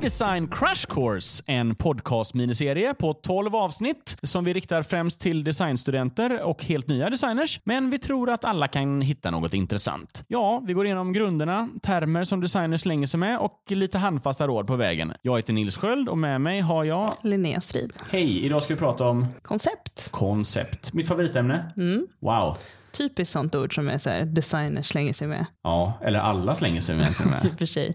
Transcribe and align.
Redesign 0.00 0.48
Crash 0.48 0.86
Course, 0.86 1.42
en 1.46 1.74
podcast-miniserie 1.74 2.94
på 2.94 3.14
12 3.14 3.56
avsnitt 3.56 4.16
som 4.22 4.44
vi 4.44 4.52
riktar 4.52 4.82
främst 4.82 5.20
till 5.20 5.44
designstudenter 5.44 6.42
och 6.42 6.64
helt 6.64 6.88
nya 6.88 7.10
designers. 7.10 7.60
Men 7.64 7.90
vi 7.90 7.98
tror 7.98 8.30
att 8.30 8.44
alla 8.44 8.68
kan 8.68 9.00
hitta 9.00 9.30
något 9.30 9.54
intressant. 9.54 10.24
Ja, 10.28 10.62
vi 10.66 10.72
går 10.72 10.86
igenom 10.86 11.12
grunderna, 11.12 11.68
termer 11.82 12.24
som 12.24 12.40
designers 12.40 12.80
slänger 12.80 13.06
sig 13.06 13.20
med 13.20 13.38
och 13.38 13.62
lite 13.68 13.98
handfasta 13.98 14.46
råd 14.46 14.66
på 14.66 14.76
vägen. 14.76 15.12
Jag 15.22 15.36
heter 15.36 15.52
Nils 15.52 15.76
Sköld 15.76 16.08
och 16.08 16.18
med 16.18 16.40
mig 16.40 16.60
har 16.60 16.84
jag... 16.84 17.14
Linnea 17.22 17.60
Strid. 17.60 17.92
Hej! 18.10 18.44
Idag 18.44 18.62
ska 18.62 18.74
vi 18.74 18.78
prata 18.80 19.08
om 19.08 19.26
Koncept. 19.42 20.08
koncept. 20.10 20.92
Mitt 20.92 21.08
favoritämne. 21.08 21.72
Mm. 21.76 22.06
Wow. 22.20 22.56
Typiskt 22.92 23.32
sånt 23.32 23.54
ord 23.54 23.74
som 23.74 23.88
är 23.88 23.98
så 23.98 24.10
här, 24.10 24.24
designers 24.24 24.86
slänger 24.86 25.12
sig 25.12 25.28
med. 25.28 25.46
Ja, 25.62 25.98
eller 26.02 26.20
alla 26.20 26.54
slänger 26.54 26.80
sig 26.80 26.96
med. 26.96 27.08
Och 27.52 27.58
för 27.58 27.66
sig. 27.66 27.94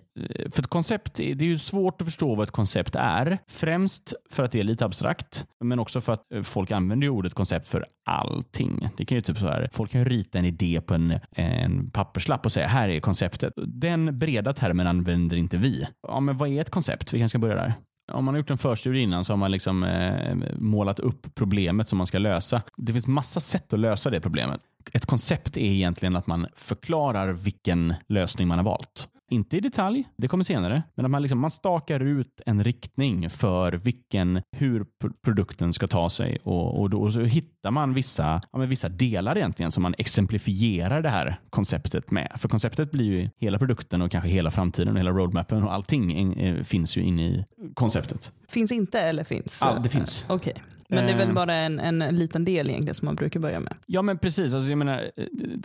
För 0.51 0.61
ett 0.61 0.67
koncept, 0.67 1.15
det 1.15 1.31
är 1.31 1.43
ju 1.43 1.59
svårt 1.59 2.01
att 2.01 2.07
förstå 2.07 2.35
vad 2.35 2.43
ett 2.43 2.51
koncept 2.51 2.95
är. 2.95 3.37
Främst 3.47 4.13
för 4.31 4.43
att 4.43 4.51
det 4.51 4.59
är 4.59 4.63
lite 4.63 4.85
abstrakt, 4.85 5.45
men 5.63 5.79
också 5.79 6.01
för 6.01 6.13
att 6.13 6.23
folk 6.43 6.71
använder 6.71 7.05
ju 7.05 7.11
ordet 7.11 7.33
koncept 7.33 7.67
för 7.67 7.85
allting. 8.05 8.89
Det 8.97 9.05
kan 9.05 9.15
ju 9.15 9.21
typ 9.21 9.37
så 9.37 9.45
här, 9.45 9.69
folk 9.73 9.91
kan 9.91 10.05
rita 10.05 10.39
en 10.39 10.45
idé 10.45 10.81
på 10.85 10.93
en, 10.93 11.19
en 11.31 11.91
papperslapp 11.91 12.45
och 12.45 12.51
säga 12.51 12.67
här 12.67 12.89
är 12.89 12.99
konceptet. 12.99 13.53
Den 13.55 14.19
breda 14.19 14.53
termen 14.53 14.87
använder 14.87 15.37
inte 15.37 15.57
vi. 15.57 15.87
Ja, 16.07 16.19
men 16.19 16.37
vad 16.37 16.49
är 16.49 16.61
ett 16.61 16.69
koncept? 16.69 17.13
Vi 17.13 17.19
kanske 17.19 17.29
ska 17.29 17.39
börja 17.39 17.55
där. 17.55 17.73
Om 18.11 18.25
man 18.25 18.33
har 18.33 18.39
gjort 18.39 18.49
en 18.49 18.57
förstudie 18.57 19.01
innan 19.01 19.25
så 19.25 19.33
har 19.33 19.37
man 19.37 19.51
liksom 19.51 19.83
eh, 19.83 20.35
målat 20.59 20.99
upp 20.99 21.35
problemet 21.35 21.89
som 21.89 21.97
man 21.97 22.07
ska 22.07 22.19
lösa. 22.19 22.61
Det 22.77 22.93
finns 22.93 23.07
massa 23.07 23.39
sätt 23.39 23.73
att 23.73 23.79
lösa 23.79 24.09
det 24.09 24.21
problemet. 24.21 24.61
Ett 24.93 25.05
koncept 25.05 25.57
är 25.57 25.61
egentligen 25.61 26.15
att 26.15 26.27
man 26.27 26.47
förklarar 26.55 27.33
vilken 27.33 27.93
lösning 28.07 28.47
man 28.47 28.57
har 28.57 28.65
valt. 28.65 29.07
Inte 29.35 29.57
i 29.57 29.59
detalj, 29.59 30.07
det 30.17 30.27
kommer 30.27 30.43
senare, 30.43 30.83
men 30.95 31.05
att 31.05 31.11
man, 31.11 31.21
liksom, 31.21 31.39
man 31.39 31.51
stakar 31.51 31.99
ut 31.99 32.41
en 32.45 32.63
riktning 32.63 33.29
för 33.29 33.71
vilken, 33.71 34.41
hur 34.51 34.85
produkten 35.23 35.73
ska 35.73 35.87
ta 35.87 36.09
sig 36.09 36.37
och, 36.43 36.81
och 36.81 36.89
då 36.89 37.11
så 37.11 37.21
hittar 37.21 37.71
man 37.71 37.93
vissa, 37.93 38.41
ja, 38.51 38.59
vissa 38.59 38.89
delar 38.89 39.37
egentligen 39.37 39.71
som 39.71 39.83
man 39.83 39.95
exemplifierar 39.97 41.01
det 41.01 41.09
här 41.09 41.39
konceptet 41.49 42.11
med. 42.11 42.31
För 42.37 42.49
konceptet 42.49 42.91
blir 42.91 43.05
ju 43.05 43.29
hela 43.37 43.59
produkten 43.59 44.01
och 44.01 44.11
kanske 44.11 44.29
hela 44.29 44.51
framtiden 44.51 44.93
och 44.93 44.99
hela 44.99 45.11
roadmappen 45.11 45.63
och 45.63 45.73
allting 45.73 46.33
eh, 46.33 46.63
finns 46.63 46.97
ju 46.97 47.01
inne 47.01 47.23
i 47.23 47.45
konceptet. 47.73 48.31
Finns 48.47 48.71
inte 48.71 48.99
eller 48.99 49.23
finns? 49.23 49.57
Ja, 49.61 49.79
det 49.83 49.89
finns. 49.89 50.25
Okej. 50.27 50.51
Okay. 50.51 50.63
Men 50.89 51.05
det 51.05 51.11
är 51.11 51.17
väl 51.17 51.33
bara 51.33 51.55
en, 51.55 51.79
en 51.79 51.99
liten 51.99 52.45
del 52.45 52.69
egentligen 52.69 52.95
som 52.95 53.05
man 53.05 53.15
brukar 53.15 53.39
börja 53.39 53.59
med? 53.59 53.73
Ja, 53.85 54.01
men 54.01 54.17
precis. 54.17 54.53
Alltså, 54.53 54.69
jag 54.69 54.77
menar, 54.77 55.11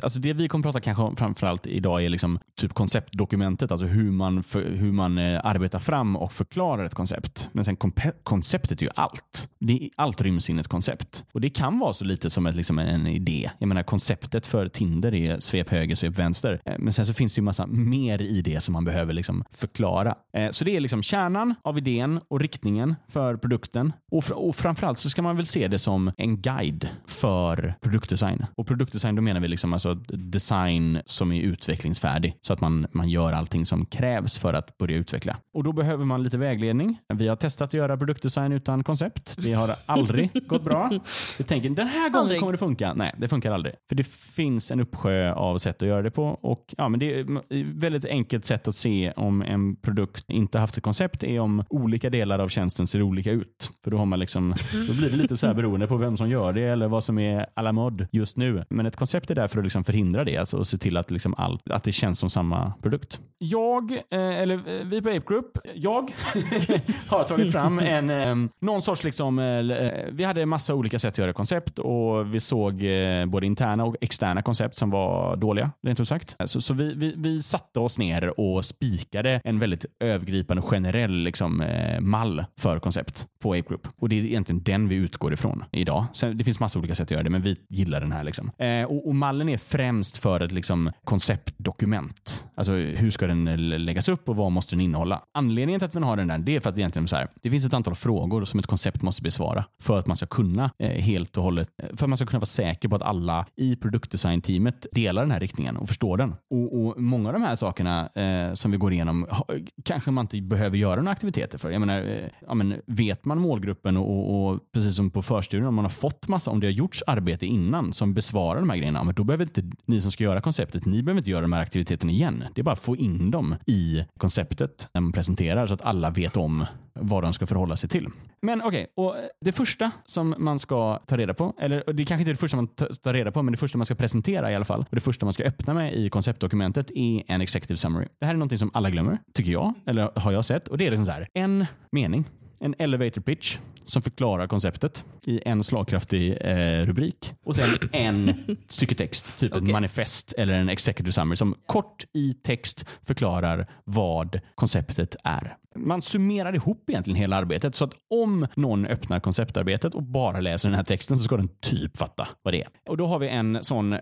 alltså 0.02 0.20
det 0.20 0.32
vi 0.32 0.48
kommer 0.48 0.62
prata 0.62 0.80
kanske 0.80 1.02
om 1.02 1.16
framförallt 1.16 1.66
idag 1.66 2.04
är 2.04 2.08
liksom 2.08 2.38
typ 2.56 2.74
konceptdokumentet, 2.74 3.72
alltså 3.72 3.86
hur 3.86 4.10
man, 4.10 4.42
för, 4.42 4.64
hur 4.70 4.92
man 4.92 5.18
eh, 5.18 5.40
arbetar 5.44 5.78
fram 5.78 6.16
och 6.16 6.32
förklarar 6.32 6.84
ett 6.84 6.94
koncept. 6.94 7.48
Men 7.52 7.64
sen 7.64 7.76
konceptet 8.22 8.80
är 8.80 8.84
ju 8.84 8.90
allt. 8.94 9.48
Det, 9.58 9.90
allt 9.96 10.20
ryms 10.20 10.50
in 10.50 10.58
i 10.58 10.60
ett 10.60 10.68
koncept. 10.68 11.24
Och 11.32 11.40
det 11.40 11.50
kan 11.50 11.78
vara 11.78 11.92
så 11.92 12.04
lite 12.04 12.30
som 12.30 12.46
ett, 12.46 12.54
liksom 12.54 12.78
en 12.78 13.06
idé. 13.06 13.50
Jag 13.58 13.66
menar 13.66 13.82
konceptet 13.82 14.46
för 14.46 14.68
Tinder 14.68 15.14
är 15.14 15.40
svep 15.40 15.68
höger, 15.68 15.94
svep 15.94 16.18
vänster. 16.18 16.60
Eh, 16.64 16.74
men 16.78 16.92
sen 16.92 17.06
så 17.06 17.14
finns 17.14 17.34
det 17.34 17.38
ju 17.38 17.42
massa 17.42 17.66
mer 17.66 18.22
i 18.22 18.42
det 18.42 18.60
som 18.60 18.72
man 18.72 18.84
behöver 18.84 19.12
liksom 19.12 19.44
förklara. 19.50 20.14
Eh, 20.32 20.50
så 20.50 20.64
det 20.64 20.76
är 20.76 20.80
liksom 20.80 21.02
kärnan 21.02 21.54
av 21.62 21.78
idén 21.78 22.20
och 22.28 22.40
riktningen 22.40 22.94
för 23.08 23.36
produkten. 23.36 23.92
Och, 24.10 24.30
och 24.30 24.56
framförallt 24.56 24.98
så 24.98 25.10
ska 25.10 25.19
man 25.22 25.36
väl 25.36 25.46
se 25.46 25.68
det 25.68 25.78
som 25.78 26.12
en 26.16 26.40
guide 26.40 26.88
för 27.06 27.74
produktdesign. 27.80 28.46
Och 28.54 28.66
produktdesign, 28.66 29.14
då 29.14 29.22
menar 29.22 29.40
vi 29.40 29.48
liksom 29.48 29.72
alltså 29.72 29.94
design 30.08 31.02
som 31.06 31.32
är 31.32 31.42
utvecklingsfärdig 31.42 32.36
så 32.40 32.52
att 32.52 32.60
man, 32.60 32.86
man 32.92 33.08
gör 33.08 33.32
allting 33.32 33.66
som 33.66 33.86
krävs 33.86 34.38
för 34.38 34.54
att 34.54 34.78
börja 34.78 34.96
utveckla. 34.96 35.36
Och 35.54 35.64
då 35.64 35.72
behöver 35.72 36.04
man 36.04 36.22
lite 36.22 36.38
vägledning. 36.38 36.98
Vi 37.14 37.28
har 37.28 37.36
testat 37.36 37.66
att 37.66 37.74
göra 37.74 37.96
produktdesign 37.96 38.52
utan 38.52 38.84
koncept. 38.84 39.36
Det 39.38 39.52
har 39.52 39.76
aldrig 39.86 40.30
gått 40.46 40.64
bra. 40.64 40.90
Vi 41.38 41.44
tänker 41.44 41.70
den 41.70 41.86
här 41.86 42.08
gången 42.08 42.16
aldrig. 42.16 42.40
kommer 42.40 42.52
det 42.52 42.58
funka. 42.58 42.94
Nej, 42.94 43.14
det 43.18 43.28
funkar 43.28 43.52
aldrig. 43.52 43.74
För 43.88 43.96
det 43.96 44.06
finns 44.06 44.70
en 44.70 44.80
uppsjö 44.80 45.32
av 45.32 45.58
sätt 45.58 45.82
att 45.82 45.88
göra 45.88 46.02
det 46.02 46.10
på 46.10 46.24
och 46.24 46.74
ja, 46.76 46.88
men 46.88 47.00
det 47.00 47.20
är 47.20 47.20
ett 47.20 47.66
väldigt 47.74 48.04
enkelt 48.04 48.44
sätt 48.44 48.68
att 48.68 48.74
se 48.74 49.12
om 49.16 49.42
en 49.42 49.76
produkt 49.76 50.24
inte 50.28 50.58
haft 50.58 50.76
ett 50.76 50.82
koncept 50.82 51.24
är 51.24 51.40
om 51.40 51.64
olika 51.68 52.10
delar 52.10 52.38
av 52.38 52.48
tjänsten 52.48 52.86
ser 52.86 53.02
olika 53.02 53.30
ut. 53.30 53.70
För 53.84 53.90
då 53.90 53.98
har 53.98 54.06
man 54.06 54.18
liksom, 54.18 54.54
då 54.88 54.92
blir 55.00 55.10
det 55.10 55.16
lite 55.16 55.36
så 55.36 55.46
här 55.46 55.54
beroende 55.54 55.86
på 55.86 55.96
vem 55.96 56.16
som 56.16 56.28
gör 56.28 56.52
det 56.52 56.62
eller 56.62 56.88
vad 56.88 57.04
som 57.04 57.18
är 57.18 57.46
à 57.54 57.62
la 57.62 57.72
mode 57.72 58.08
just 58.12 58.36
nu. 58.36 58.64
Men 58.70 58.86
ett 58.86 58.96
koncept 58.96 59.30
är 59.30 59.34
där 59.34 59.48
för 59.48 59.58
att 59.58 59.64
liksom 59.64 59.84
förhindra 59.84 60.24
det 60.24 60.36
alltså, 60.36 60.56
och 60.56 60.66
se 60.66 60.78
till 60.78 60.96
att, 60.96 61.10
liksom 61.10 61.34
all, 61.34 61.58
att 61.70 61.84
det 61.84 61.92
känns 61.92 62.18
som 62.18 62.30
samma 62.30 62.72
produkt. 62.82 63.20
Jag, 63.38 63.92
eh, 63.92 63.98
eller 64.10 64.54
eh, 64.54 64.86
vi 64.86 65.02
på 65.02 65.08
Ape 65.08 65.22
Group, 65.26 65.58
jag 65.74 66.14
har 67.08 67.24
tagit 67.24 67.52
fram 67.52 67.78
en, 67.78 68.10
eh, 68.10 68.50
någon 68.60 68.82
sorts, 68.82 69.04
liksom, 69.04 69.38
eh, 69.38 69.46
eh 69.46 70.08
vi 70.12 70.24
hade 70.24 70.42
en 70.42 70.48
massa 70.48 70.74
olika 70.74 70.98
sätt 70.98 71.14
att 71.14 71.18
göra 71.18 71.32
koncept 71.32 71.78
och 71.78 72.34
vi 72.34 72.40
såg 72.40 72.84
eh, 72.84 73.26
både 73.26 73.46
interna 73.46 73.84
och 73.84 73.96
externa 74.00 74.42
koncept 74.42 74.76
som 74.76 74.90
var 74.90 75.36
dåliga, 75.36 75.70
rent 75.82 76.00
ut 76.00 76.08
sagt. 76.08 76.36
Så, 76.44 76.60
så 76.60 76.74
vi, 76.74 76.94
vi, 76.94 77.14
vi 77.16 77.42
satte 77.42 77.80
oss 77.80 77.98
ner 77.98 78.40
och 78.40 78.64
spikade 78.64 79.40
en 79.44 79.58
väldigt 79.58 79.86
övergripande 80.00 80.62
generell 80.62 81.12
liksom, 81.12 81.64
mall 82.00 82.44
för 82.58 82.78
koncept 82.78 83.26
på 83.42 83.52
Ape 83.52 83.68
Group. 83.68 83.88
Och 83.96 84.08
det 84.08 84.18
är 84.18 84.24
egentligen 84.24 84.62
den 84.62 84.88
vi 84.90 84.96
utgår 84.96 85.32
ifrån 85.32 85.64
idag. 85.72 86.04
Sen, 86.12 86.38
det 86.38 86.44
finns 86.44 86.60
massa 86.60 86.78
olika 86.78 86.94
sätt 86.94 87.06
att 87.06 87.10
göra 87.10 87.22
det, 87.22 87.30
men 87.30 87.42
vi 87.42 87.56
gillar 87.68 88.00
den 88.00 88.12
här. 88.12 88.24
Liksom. 88.24 88.50
Eh, 88.58 88.84
och, 88.84 89.08
och, 89.08 89.14
mallen 89.14 89.48
är 89.48 89.58
främst 89.58 90.16
för 90.16 90.40
ett 90.40 90.52
liksom, 90.52 90.90
konceptdokument. 91.04 92.46
Alltså 92.54 92.72
hur 92.72 93.10
ska 93.10 93.26
den 93.26 93.44
läggas 93.84 94.08
upp 94.08 94.28
och 94.28 94.36
vad 94.36 94.52
måste 94.52 94.76
den 94.76 94.80
innehålla? 94.80 95.22
Anledningen 95.34 95.80
till 95.80 95.86
att 95.86 95.94
vi 95.94 96.00
har 96.00 96.16
den 96.16 96.28
där, 96.28 96.38
det 96.38 96.56
är 96.56 96.60
för 96.60 96.70
att 96.70 96.78
egentligen 96.78 97.08
så 97.08 97.16
här, 97.16 97.28
det 97.42 97.50
finns 97.50 97.66
ett 97.66 97.74
antal 97.74 97.94
frågor 97.94 98.44
som 98.44 98.60
ett 98.60 98.66
koncept 98.66 99.02
måste 99.02 99.22
besvara 99.22 99.64
för 99.82 99.98
att 99.98 100.06
man 100.06 100.16
ska 100.16 100.26
kunna 100.26 100.70
eh, 100.78 100.88
helt 100.88 101.36
och 101.36 101.42
hållet, 101.42 101.68
eh, 101.82 101.88
för 101.96 102.04
att 102.04 102.08
man 102.08 102.16
ska 102.16 102.26
kunna 102.26 102.38
vara 102.38 102.46
säker 102.46 102.88
på 102.88 102.96
att 102.96 103.02
alla 103.02 103.46
i 103.56 103.76
produktdesignteamet 103.76 104.86
delar 104.92 105.22
den 105.22 105.30
här 105.30 105.40
riktningen 105.40 105.76
och 105.76 105.88
förstår 105.88 106.16
den. 106.16 106.34
Och, 106.50 106.80
och 106.80 107.00
många 107.02 107.28
av 107.28 107.32
de 107.32 107.42
här 107.42 107.56
sakerna 107.56 108.08
eh, 108.08 108.52
som 108.52 108.70
vi 108.70 108.76
går 108.76 108.92
igenom 108.92 109.26
ha, 109.30 109.46
kanske 109.84 110.10
man 110.10 110.24
inte 110.24 110.40
behöver 110.40 110.76
göra 110.76 110.96
några 110.96 111.10
aktiviteter 111.10 111.58
för. 111.58 111.70
Jag 111.70 111.80
menar, 111.80 112.02
eh, 112.02 112.28
ja, 112.46 112.54
men 112.54 112.74
vet 112.86 113.24
man 113.24 113.38
målgruppen 113.38 113.96
och, 113.96 114.30
och, 114.30 114.50
och 114.50 114.60
precis 114.80 114.96
som 114.96 115.10
på 115.10 115.22
förstudien, 115.22 115.68
om 115.68 115.74
man 115.74 115.84
har 115.84 115.90
fått 115.90 116.28
massa, 116.28 116.50
om 116.50 116.60
det 116.60 116.66
har 116.66 116.72
gjorts 116.72 117.02
arbete 117.06 117.46
innan 117.46 117.92
som 117.92 118.14
besvarar 118.14 118.60
de 118.60 118.70
här 118.70 118.76
grejerna, 118.76 119.04
men 119.04 119.14
då 119.14 119.24
behöver 119.24 119.44
inte 119.44 119.62
ni 119.86 120.00
som 120.00 120.12
ska 120.12 120.24
göra 120.24 120.40
konceptet, 120.40 120.84
ni 120.84 121.02
behöver 121.02 121.20
inte 121.20 121.30
göra 121.30 121.42
de 121.42 121.52
här 121.52 121.62
aktiviteterna 121.62 122.12
igen. 122.12 122.44
Det 122.54 122.60
är 122.60 122.62
bara 122.62 122.72
att 122.72 122.78
få 122.78 122.96
in 122.96 123.30
dem 123.30 123.56
i 123.66 124.04
konceptet 124.18 124.88
när 124.92 125.00
man 125.00 125.12
presenterar 125.12 125.66
så 125.66 125.74
att 125.74 125.82
alla 125.82 126.10
vet 126.10 126.36
om 126.36 126.66
vad 126.92 127.22
de 127.22 127.32
ska 127.32 127.46
förhålla 127.46 127.76
sig 127.76 127.88
till. 127.88 128.08
Men 128.42 128.62
okej, 128.62 128.86
okay, 128.94 129.04
och 129.04 129.16
det 129.40 129.52
första 129.52 129.90
som 130.06 130.34
man 130.38 130.58
ska 130.58 130.98
ta 131.06 131.16
reda 131.16 131.34
på, 131.34 131.54
eller 131.60 131.92
det 131.92 132.04
kanske 132.04 132.20
inte 132.22 132.30
är 132.30 132.34
det 132.34 132.40
första 132.40 132.56
man 132.56 132.68
tar 133.02 133.12
reda 133.12 133.32
på, 133.32 133.42
men 133.42 133.52
det 133.52 133.58
första 133.58 133.78
man 133.78 133.86
ska 133.86 133.94
presentera 133.94 134.52
i 134.52 134.54
alla 134.54 134.64
fall, 134.64 134.80
och 134.80 134.94
det 134.94 135.00
första 135.00 135.26
man 135.26 135.32
ska 135.32 135.44
öppna 135.44 135.74
med 135.74 135.94
i 135.94 136.10
konceptdokumentet 136.10 136.90
är 136.94 137.22
en 137.26 137.40
executive 137.40 137.76
summary. 137.76 138.06
Det 138.18 138.26
här 138.26 138.34
är 138.34 138.38
någonting 138.38 138.58
som 138.58 138.70
alla 138.74 138.90
glömmer, 138.90 139.18
tycker 139.34 139.52
jag, 139.52 139.74
eller 139.86 140.10
har 140.20 140.32
jag 140.32 140.44
sett, 140.44 140.68
och 140.68 140.78
det 140.78 140.86
är 140.86 140.90
liksom 140.90 141.06
så 141.06 141.12
här, 141.12 141.28
en 141.34 141.66
mening 141.92 142.24
en 142.60 142.74
elevator 142.78 143.20
pitch 143.20 143.58
som 143.84 144.02
förklarar 144.02 144.46
konceptet 144.46 145.04
i 145.26 145.40
en 145.44 145.64
slagkraftig 145.64 146.38
eh, 146.40 146.86
rubrik 146.86 147.34
och 147.44 147.56
sen 147.56 147.70
en 147.92 148.34
stycke 148.68 148.94
text, 148.94 149.38
typ 149.38 149.52
okay. 149.52 149.62
ett 149.64 149.72
manifest 149.72 150.32
eller 150.32 150.54
en 150.54 150.68
executive 150.68 151.12
summary 151.12 151.36
som 151.36 151.54
kort 151.66 152.04
i 152.12 152.34
text 152.34 152.86
förklarar 153.02 153.66
vad 153.84 154.40
konceptet 154.54 155.16
är 155.24 155.56
man 155.76 156.02
summerar 156.02 156.54
ihop 156.54 156.90
egentligen 156.90 157.16
hela 157.16 157.36
arbetet. 157.36 157.74
Så 157.74 157.84
att 157.84 157.94
om 158.10 158.46
någon 158.54 158.86
öppnar 158.86 159.20
konceptarbetet 159.20 159.94
och 159.94 160.02
bara 160.02 160.40
läser 160.40 160.68
den 160.68 160.76
här 160.76 160.84
texten 160.84 161.18
så 161.18 161.24
ska 161.24 161.36
den 161.36 161.48
typ 161.60 161.96
fatta 161.96 162.28
vad 162.42 162.54
det 162.54 162.60
är. 162.60 162.68
Och 162.88 162.96
då 162.96 163.06
har 163.06 163.18
vi 163.18 163.28
en 163.28 163.58
sån 163.62 163.92
eh, 163.92 163.98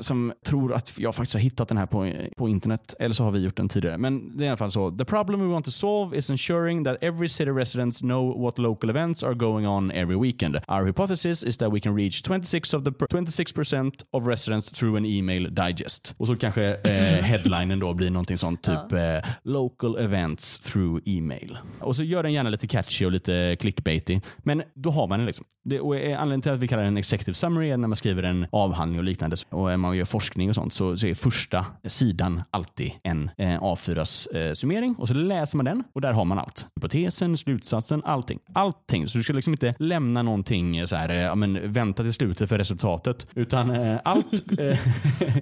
som 0.00 0.32
tror 0.46 0.74
att 0.74 0.98
jag 0.98 1.14
faktiskt 1.14 1.34
har 1.34 1.40
hittat 1.40 1.68
den 1.68 1.78
här 1.78 1.86
på, 1.86 2.12
på 2.36 2.48
internet. 2.48 2.94
Eller 2.98 3.14
så 3.14 3.24
har 3.24 3.30
vi 3.30 3.44
gjort 3.44 3.56
den 3.56 3.68
tidigare. 3.68 3.98
Men 3.98 4.36
det 4.36 4.44
är 4.44 4.46
i 4.46 4.48
alla 4.48 4.56
fall 4.56 4.72
så. 4.72 4.90
The 4.90 5.04
problem 5.04 5.40
we 5.40 5.46
want 5.46 5.64
to 5.64 5.70
solve 5.70 6.18
is 6.18 6.30
ensuring 6.30 6.84
that 6.84 6.96
every 7.00 7.28
city 7.28 7.50
residents 7.50 8.00
know 8.00 8.42
what 8.42 8.58
local 8.58 8.90
events 8.90 9.22
are 9.22 9.34
going 9.34 9.68
on 9.68 9.90
every 9.90 10.16
weekend. 10.16 10.56
Our 10.68 10.86
hypothesis 10.86 11.44
is 11.44 11.58
that 11.58 11.72
we 11.72 11.80
can 11.80 11.96
reach 11.96 12.22
26 12.22 12.74
of 12.74 12.84
the 12.84 12.90
26% 12.90 13.92
of 14.10 14.26
residents 14.26 14.70
through 14.70 14.96
an 14.96 15.06
email 15.06 15.54
digest. 15.54 16.14
Och 16.16 16.26
så 16.26 16.36
kanske 16.36 16.74
eh, 16.74 17.24
headlinen 17.24 17.78
då 17.78 17.94
blir 17.94 18.10
någonting 18.10 18.38
sånt 18.38 18.62
typ 18.62 18.92
eh, 18.92 19.30
local 19.42 19.96
events 19.98 20.58
through 20.58 21.00
e-mail. 21.18 21.58
Och 21.80 21.96
så 21.96 22.02
gör 22.02 22.22
den 22.22 22.32
gärna 22.32 22.50
lite 22.50 22.66
catchy 22.66 23.06
och 23.06 23.12
lite 23.12 23.56
clickbaity. 23.60 24.20
Men 24.38 24.62
då 24.74 24.90
har 24.90 25.06
man 25.06 25.18
den. 25.18 25.26
Liksom. 25.26 25.44
Det, 25.64 25.80
och 25.80 25.94
anledningen 25.94 26.40
till 26.40 26.52
att 26.52 26.58
vi 26.58 26.68
kallar 26.68 26.84
den 26.84 26.96
executive 26.96 27.34
summary 27.34 27.70
är 27.70 27.76
när 27.76 27.88
man 27.88 27.96
skriver 27.96 28.22
en 28.22 28.46
avhandling 28.52 28.98
och 28.98 29.04
liknande 29.04 29.36
och 29.48 29.80
man 29.80 29.96
gör 29.96 30.04
forskning 30.04 30.48
och 30.48 30.54
sånt 30.54 30.74
så, 30.74 30.96
så 30.96 31.06
är 31.06 31.14
första 31.14 31.66
sidan 31.84 32.42
alltid 32.50 32.92
en 33.02 33.30
eh, 33.38 33.62
A4s 33.62 34.36
eh, 34.36 34.54
summering 34.54 34.94
och 34.98 35.08
så 35.08 35.14
läser 35.14 35.56
man 35.56 35.64
den 35.64 35.84
och 35.92 36.00
där 36.00 36.12
har 36.12 36.24
man 36.24 36.38
allt. 36.38 36.66
Hypotesen, 36.76 37.36
slutsatsen, 37.36 38.02
allting. 38.04 38.38
Allting. 38.54 39.08
Så 39.08 39.18
du 39.18 39.24
ska 39.24 39.32
liksom 39.32 39.52
inte 39.52 39.74
lämna 39.78 40.22
någonting 40.22 40.86
så 40.86 40.96
här, 40.96 41.08
eh, 41.08 41.22
ja, 41.22 41.34
men 41.34 41.72
vänta 41.72 42.02
till 42.02 42.12
slutet 42.12 42.48
för 42.48 42.58
resultatet 42.58 43.26
utan 43.34 43.70
eh, 43.70 43.98
allt. 44.04 44.42
Eh, 44.58 44.78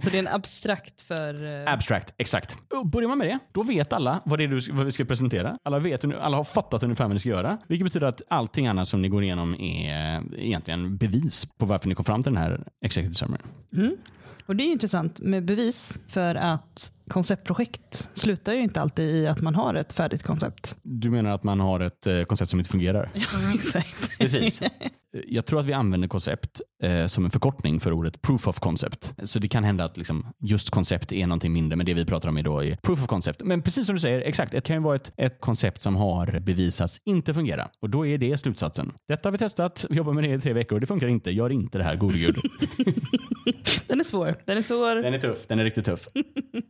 så 0.03 0.11
det 0.11 0.15
är 0.15 0.19
en 0.19 0.29
abstrakt 0.29 1.01
för... 1.01 1.65
Abstract, 1.69 2.15
exakt. 2.19 2.57
Och 2.75 2.87
börjar 2.87 3.09
man 3.09 3.19
med 3.19 3.27
det, 3.27 3.39
då 3.53 3.63
vet 3.63 3.93
alla 3.93 4.21
vad, 4.25 4.39
det 4.39 4.45
är 4.45 4.49
du, 4.49 4.61
vad 4.73 4.87
vi 4.87 4.93
ska 4.93 5.05
presentera. 5.05 5.59
Alla 5.65 5.79
vet, 5.79 6.05
alla 6.05 6.37
har 6.37 6.45
fattat 6.45 6.83
ungefär 6.83 7.05
vad 7.05 7.15
ni 7.15 7.21
ska 7.21 7.29
göra. 7.29 7.59
Vilket 7.69 7.85
betyder 7.85 8.07
att 8.07 8.23
allting 8.29 8.67
annat 8.67 8.89
som 8.89 9.03
ni 9.03 9.09
går 9.09 9.23
igenom 9.23 9.55
är 9.55 10.23
egentligen 10.39 10.97
bevis 10.97 11.47
på 11.59 11.67
varför 11.67 11.89
ni 11.89 11.95
kom 11.95 12.05
fram 12.05 12.23
till 12.23 12.33
den 12.33 12.43
här 12.43 12.65
executive 12.85 13.15
summary. 13.15 13.43
Mm. 13.73 13.97
Och 14.47 14.57
det 14.57 14.65
är 14.65 14.73
intressant 14.73 15.21
med 15.21 15.45
bevis 15.45 16.01
för 16.09 16.35
att 16.35 16.93
konceptprojekt 17.11 18.11
slutar 18.13 18.53
ju 18.53 18.61
inte 18.61 18.81
alltid 18.81 19.15
i 19.17 19.27
att 19.27 19.41
man 19.41 19.55
har 19.55 19.75
ett 19.75 19.93
färdigt 19.93 20.23
koncept. 20.23 20.77
Du 20.83 21.11
menar 21.11 21.31
att 21.31 21.43
man 21.43 21.61
har 21.61 21.81
ett 21.81 22.07
eh, 22.07 22.23
koncept 22.23 22.51
som 22.51 22.61
inte 22.61 22.71
fungerar? 22.71 23.11
Ja, 23.15 23.55
exakt. 23.55 24.19
Precis. 24.19 24.63
Jag 25.27 25.47
tror 25.47 25.61
att 25.61 25.67
vi 25.67 25.73
använder 25.73 26.09
koncept 26.09 26.61
eh, 26.83 27.07
som 27.07 27.25
en 27.25 27.31
förkortning 27.31 27.81
för 27.81 27.93
ordet 27.93 28.23
proof 28.23 28.49
of 28.49 28.59
concept. 28.61 29.13
Så 29.25 29.39
det 29.39 29.49
kan 29.49 29.65
hända 29.65 29.85
att 29.85 29.97
liksom, 29.97 30.27
just 30.41 30.71
koncept 30.71 31.13
är 31.13 31.27
någonting 31.27 31.53
mindre, 31.53 31.77
men 31.77 31.87
det 31.87 31.95
vi 31.95 32.05
pratar 32.05 32.29
om 32.29 32.39
idag 32.39 32.67
är 32.67 32.77
proof 32.77 33.03
of 33.03 33.07
concept. 33.07 33.43
Men 33.45 33.63
precis 33.63 33.87
som 33.87 33.95
du 33.95 34.01
säger, 34.01 34.21
exakt, 34.21 34.53
det 34.53 34.61
kan 34.61 34.77
ju 34.77 34.83
vara 34.83 34.97
ett, 34.97 35.13
ett 35.17 35.41
koncept 35.41 35.81
som 35.81 35.97
har 35.97 36.41
bevisats 36.41 36.99
inte 37.05 37.35
fungera. 37.35 37.69
Och 37.83 37.91
då 37.91 38.07
är 38.07 38.19
det 38.19 38.37
slutsatsen. 38.37 38.93
Detta 39.09 39.29
har 39.29 39.33
vi 39.33 39.39
testat, 39.39 39.87
vi 39.91 39.97
jobbar 39.97 40.13
med 40.13 40.25
det 40.25 40.35
i 40.35 40.41
tre 40.41 40.53
veckor, 40.53 40.81
det 40.81 40.87
funkar 40.87 41.07
inte, 41.09 41.31
gör 41.31 41.51
inte 41.51 41.79
det 41.79 41.85
här, 41.85 41.97
gode 41.97 42.19
gud. 42.19 42.37
Den 43.87 44.01
är 44.01 44.05
svår. 44.05 44.35
Den 44.45 44.59
är 44.59 44.63
svår. 44.63 44.95
Den 45.03 45.15
är 45.15 45.19
tuff, 45.19 45.47
den 45.47 45.59
är 45.59 45.65
riktigt 45.65 45.85
tuff. 45.85 46.07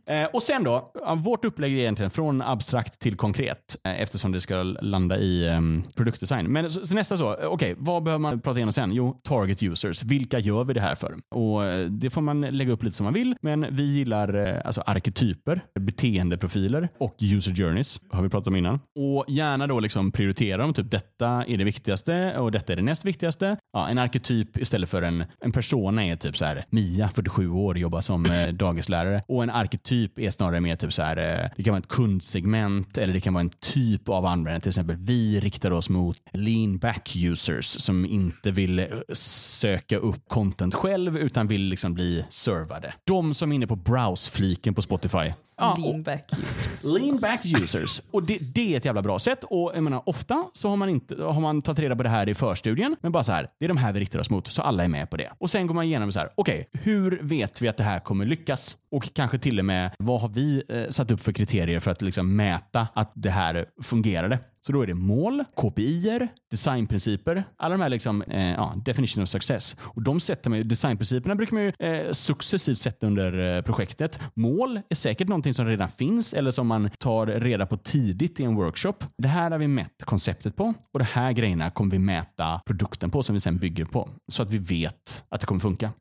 eh, 0.09 0.25
Eh, 0.31 0.35
och 0.35 0.43
sen 0.43 0.63
då, 0.63 0.91
vårt 1.17 1.45
upplägg 1.45 1.73
är 1.73 1.77
egentligen 1.77 2.11
från 2.11 2.41
abstrakt 2.41 2.99
till 2.99 3.15
konkret 3.15 3.77
eh, 3.83 4.01
eftersom 4.01 4.31
det 4.31 4.41
ska 4.41 4.63
landa 4.63 5.17
i 5.17 5.49
um, 5.49 5.83
produktdesign. 5.95 6.45
Men 6.45 6.71
så, 6.71 6.87
så 6.87 6.95
nästa 6.95 7.17
så, 7.17 7.25
eh, 7.25 7.33
okej, 7.33 7.47
okay, 7.47 7.75
vad 7.77 8.03
behöver 8.03 8.19
man 8.19 8.41
prata 8.41 8.57
igenom 8.57 8.73
sen? 8.73 8.91
Jo, 8.91 9.21
target 9.23 9.63
users. 9.63 10.03
Vilka 10.03 10.39
gör 10.39 10.63
vi 10.63 10.73
det 10.73 10.81
här 10.81 10.95
för? 10.95 11.15
Och 11.35 11.89
Det 11.91 12.09
får 12.09 12.21
man 12.21 12.41
lägga 12.41 12.71
upp 12.71 12.83
lite 12.83 12.97
som 12.97 13.03
man 13.03 13.13
vill, 13.13 13.35
men 13.41 13.75
vi 13.75 13.83
gillar 13.83 14.61
alltså 14.65 14.81
arketyper, 14.81 15.61
beteendeprofiler 15.79 16.89
och 16.97 17.15
user 17.19 17.51
journeys, 17.51 18.01
har 18.09 18.23
vi 18.23 18.29
pratat 18.29 18.47
om 18.47 18.55
innan. 18.55 18.79
Och 18.95 19.25
gärna 19.27 19.67
då 19.67 19.79
liksom 19.79 20.11
prioritera 20.11 20.57
dem, 20.57 20.73
typ 20.73 20.91
detta 20.91 21.45
är 21.47 21.57
det 21.57 21.63
viktigaste 21.63 22.37
och 22.37 22.51
detta 22.51 22.73
är 22.73 22.77
det 22.77 22.81
näst 22.81 23.05
viktigaste. 23.05 23.57
Ja, 23.73 23.89
en 23.89 23.97
arketyp 23.97 24.57
istället 24.57 24.89
för 24.89 25.01
en, 25.01 25.23
en 25.45 25.51
persona 25.51 26.05
är 26.05 26.15
typ 26.15 26.37
så 26.37 26.45
här 26.45 26.65
Mia, 26.69 27.09
47 27.09 27.49
år, 27.49 27.77
jobbar 27.77 28.01
som 28.01 28.27
dagislärare 28.53 29.23
och 29.27 29.43
en 29.43 29.49
arketyp 29.49 30.19
är 30.25 30.31
snarare 30.31 30.61
mer 30.61 30.75
typ 30.75 30.93
så 30.93 31.01
här, 31.01 31.17
eh, 31.17 31.49
det 31.57 31.63
kan 31.63 31.71
vara 31.71 31.79
ett 31.79 31.87
kundsegment 31.87 32.97
eller 32.97 33.13
det 33.13 33.21
kan 33.21 33.33
vara 33.33 33.41
en 33.41 33.49
typ 33.49 34.09
av 34.09 34.25
användare. 34.25 34.61
Till 34.61 34.69
exempel 34.69 34.95
vi 34.95 35.39
riktar 35.39 35.71
oss 35.71 35.89
mot 35.89 36.17
lean 36.33 36.77
back 36.77 37.15
users 37.15 37.65
som 37.65 38.05
inte 38.05 38.51
vill 38.51 38.79
eh, 38.79 38.85
söka 39.13 39.97
upp 39.97 40.29
content 40.29 40.75
själv 40.75 41.17
utan 41.17 41.47
vill 41.47 41.61
liksom 41.61 41.93
bli 41.93 42.25
servade. 42.29 42.93
De 43.03 43.33
som 43.33 43.51
är 43.51 43.55
inne 43.55 43.67
på 43.67 43.75
browse-fliken 43.75 44.73
på 44.73 44.81
Spotify. 44.81 45.31
Ja, 45.61 45.77
lean 45.79 46.03
back 46.03 46.31
users. 46.33 46.83
Lean 46.83 47.17
back 47.17 47.45
users. 47.45 48.01
Och 48.11 48.23
det, 48.23 48.37
det, 48.37 48.73
är 48.73 48.77
ett 48.77 48.85
jävla 48.85 49.01
bra 49.01 49.19
sätt. 49.19 49.43
Och 49.43 49.71
jag 49.75 49.83
menar, 49.83 50.03
ofta 50.05 50.45
så 50.53 50.69
har 50.69 50.75
man, 50.75 50.89
inte, 50.89 51.23
har 51.23 51.41
man 51.41 51.61
tagit 51.61 51.79
reda 51.79 51.95
på 51.95 52.03
det 52.03 52.09
här 52.09 52.29
i 52.29 52.35
förstudien. 52.35 52.95
Men 53.01 53.11
bara 53.11 53.23
så 53.23 53.31
här, 53.31 53.47
det 53.59 53.65
är 53.65 53.67
de 53.67 53.77
här 53.77 53.93
vi 53.93 53.99
riktar 53.99 54.19
oss 54.19 54.29
mot. 54.29 54.51
Så 54.51 54.61
alla 54.61 54.83
är 54.83 54.87
med 54.87 55.09
på 55.09 55.17
det. 55.17 55.31
Och 55.37 55.49
sen 55.49 55.67
går 55.67 55.75
man 55.75 55.83
igenom 55.83 56.11
så 56.11 56.19
här, 56.19 56.29
okej, 56.35 56.67
okay, 56.73 56.81
hur 56.83 57.19
vet 57.21 57.61
vi 57.61 57.67
att 57.67 57.77
det 57.77 57.83
här 57.83 57.99
kommer 57.99 58.25
lyckas? 58.25 58.77
Och 58.91 59.13
kanske 59.13 59.37
till 59.37 59.59
och 59.59 59.65
med, 59.65 59.91
vad 59.99 60.21
har 60.21 60.29
vi 60.29 60.63
eh, 60.69 60.87
satt 60.89 61.11
upp 61.11 61.21
för 61.21 61.31
kriterier 61.31 61.79
för 61.79 61.91
att 61.91 62.01
liksom 62.01 62.35
mäta 62.35 62.87
att 62.93 63.11
det 63.15 63.29
här 63.29 63.65
fungerade? 63.81 64.39
Så 64.65 64.71
då 64.71 64.81
är 64.81 64.87
det 64.87 64.93
mål, 64.93 65.43
KPI, 65.55 66.27
designprinciper, 66.51 67.43
alla 67.57 67.77
de 67.77 67.81
här 67.81 67.89
liksom, 67.89 68.21
eh, 68.21 68.51
ja, 68.51 68.73
definition 68.85 69.23
of 69.23 69.29
success. 69.29 69.75
Och 69.81 70.01
de 70.01 70.19
sätter 70.19 70.49
man 70.49 70.59
ju, 70.59 70.63
designprinciperna 70.63 71.35
brukar 71.35 71.53
man 71.53 71.63
ju 71.63 71.71
eh, 71.79 72.11
successivt 72.11 72.77
sätta 72.77 73.07
under 73.07 73.57
eh, 73.57 73.61
projektet. 73.61 74.19
Mål 74.33 74.81
är 74.89 74.95
säkert 74.95 75.27
någonting 75.27 75.53
som 75.53 75.65
redan 75.65 75.89
finns 75.89 76.33
eller 76.33 76.51
som 76.51 76.67
man 76.67 76.89
tar 76.99 77.27
reda 77.27 77.65
på 77.65 77.77
tidigt 77.77 78.39
i 78.39 78.43
en 78.43 78.55
workshop. 78.55 78.93
Det 79.17 79.27
här 79.27 79.51
har 79.51 79.57
vi 79.57 79.67
mätt 79.67 80.03
konceptet 80.05 80.55
på 80.55 80.73
och 80.93 80.99
de 80.99 81.05
här 81.05 81.31
grejerna 81.31 81.71
kommer 81.71 81.91
vi 81.91 81.99
mäta 81.99 82.61
produkten 82.65 83.11
på 83.11 83.23
som 83.23 83.33
vi 83.33 83.39
sen 83.39 83.57
bygger 83.57 83.85
på. 83.85 84.09
Så 84.31 84.41
att 84.41 84.51
vi 84.51 84.57
vet 84.57 85.23
att 85.29 85.41
det 85.41 85.47
kommer 85.47 85.61
funka. 85.61 85.91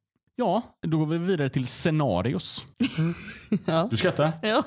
Ja, 0.41 0.63
då 0.83 0.99
går 0.99 1.07
vi 1.07 1.19
vidare 1.19 1.49
till 1.49 1.67
scenarios. 1.67 2.67
ja. 3.67 3.89
Du 3.91 3.97
skrattar? 3.97 4.33
Ja. 4.43 4.63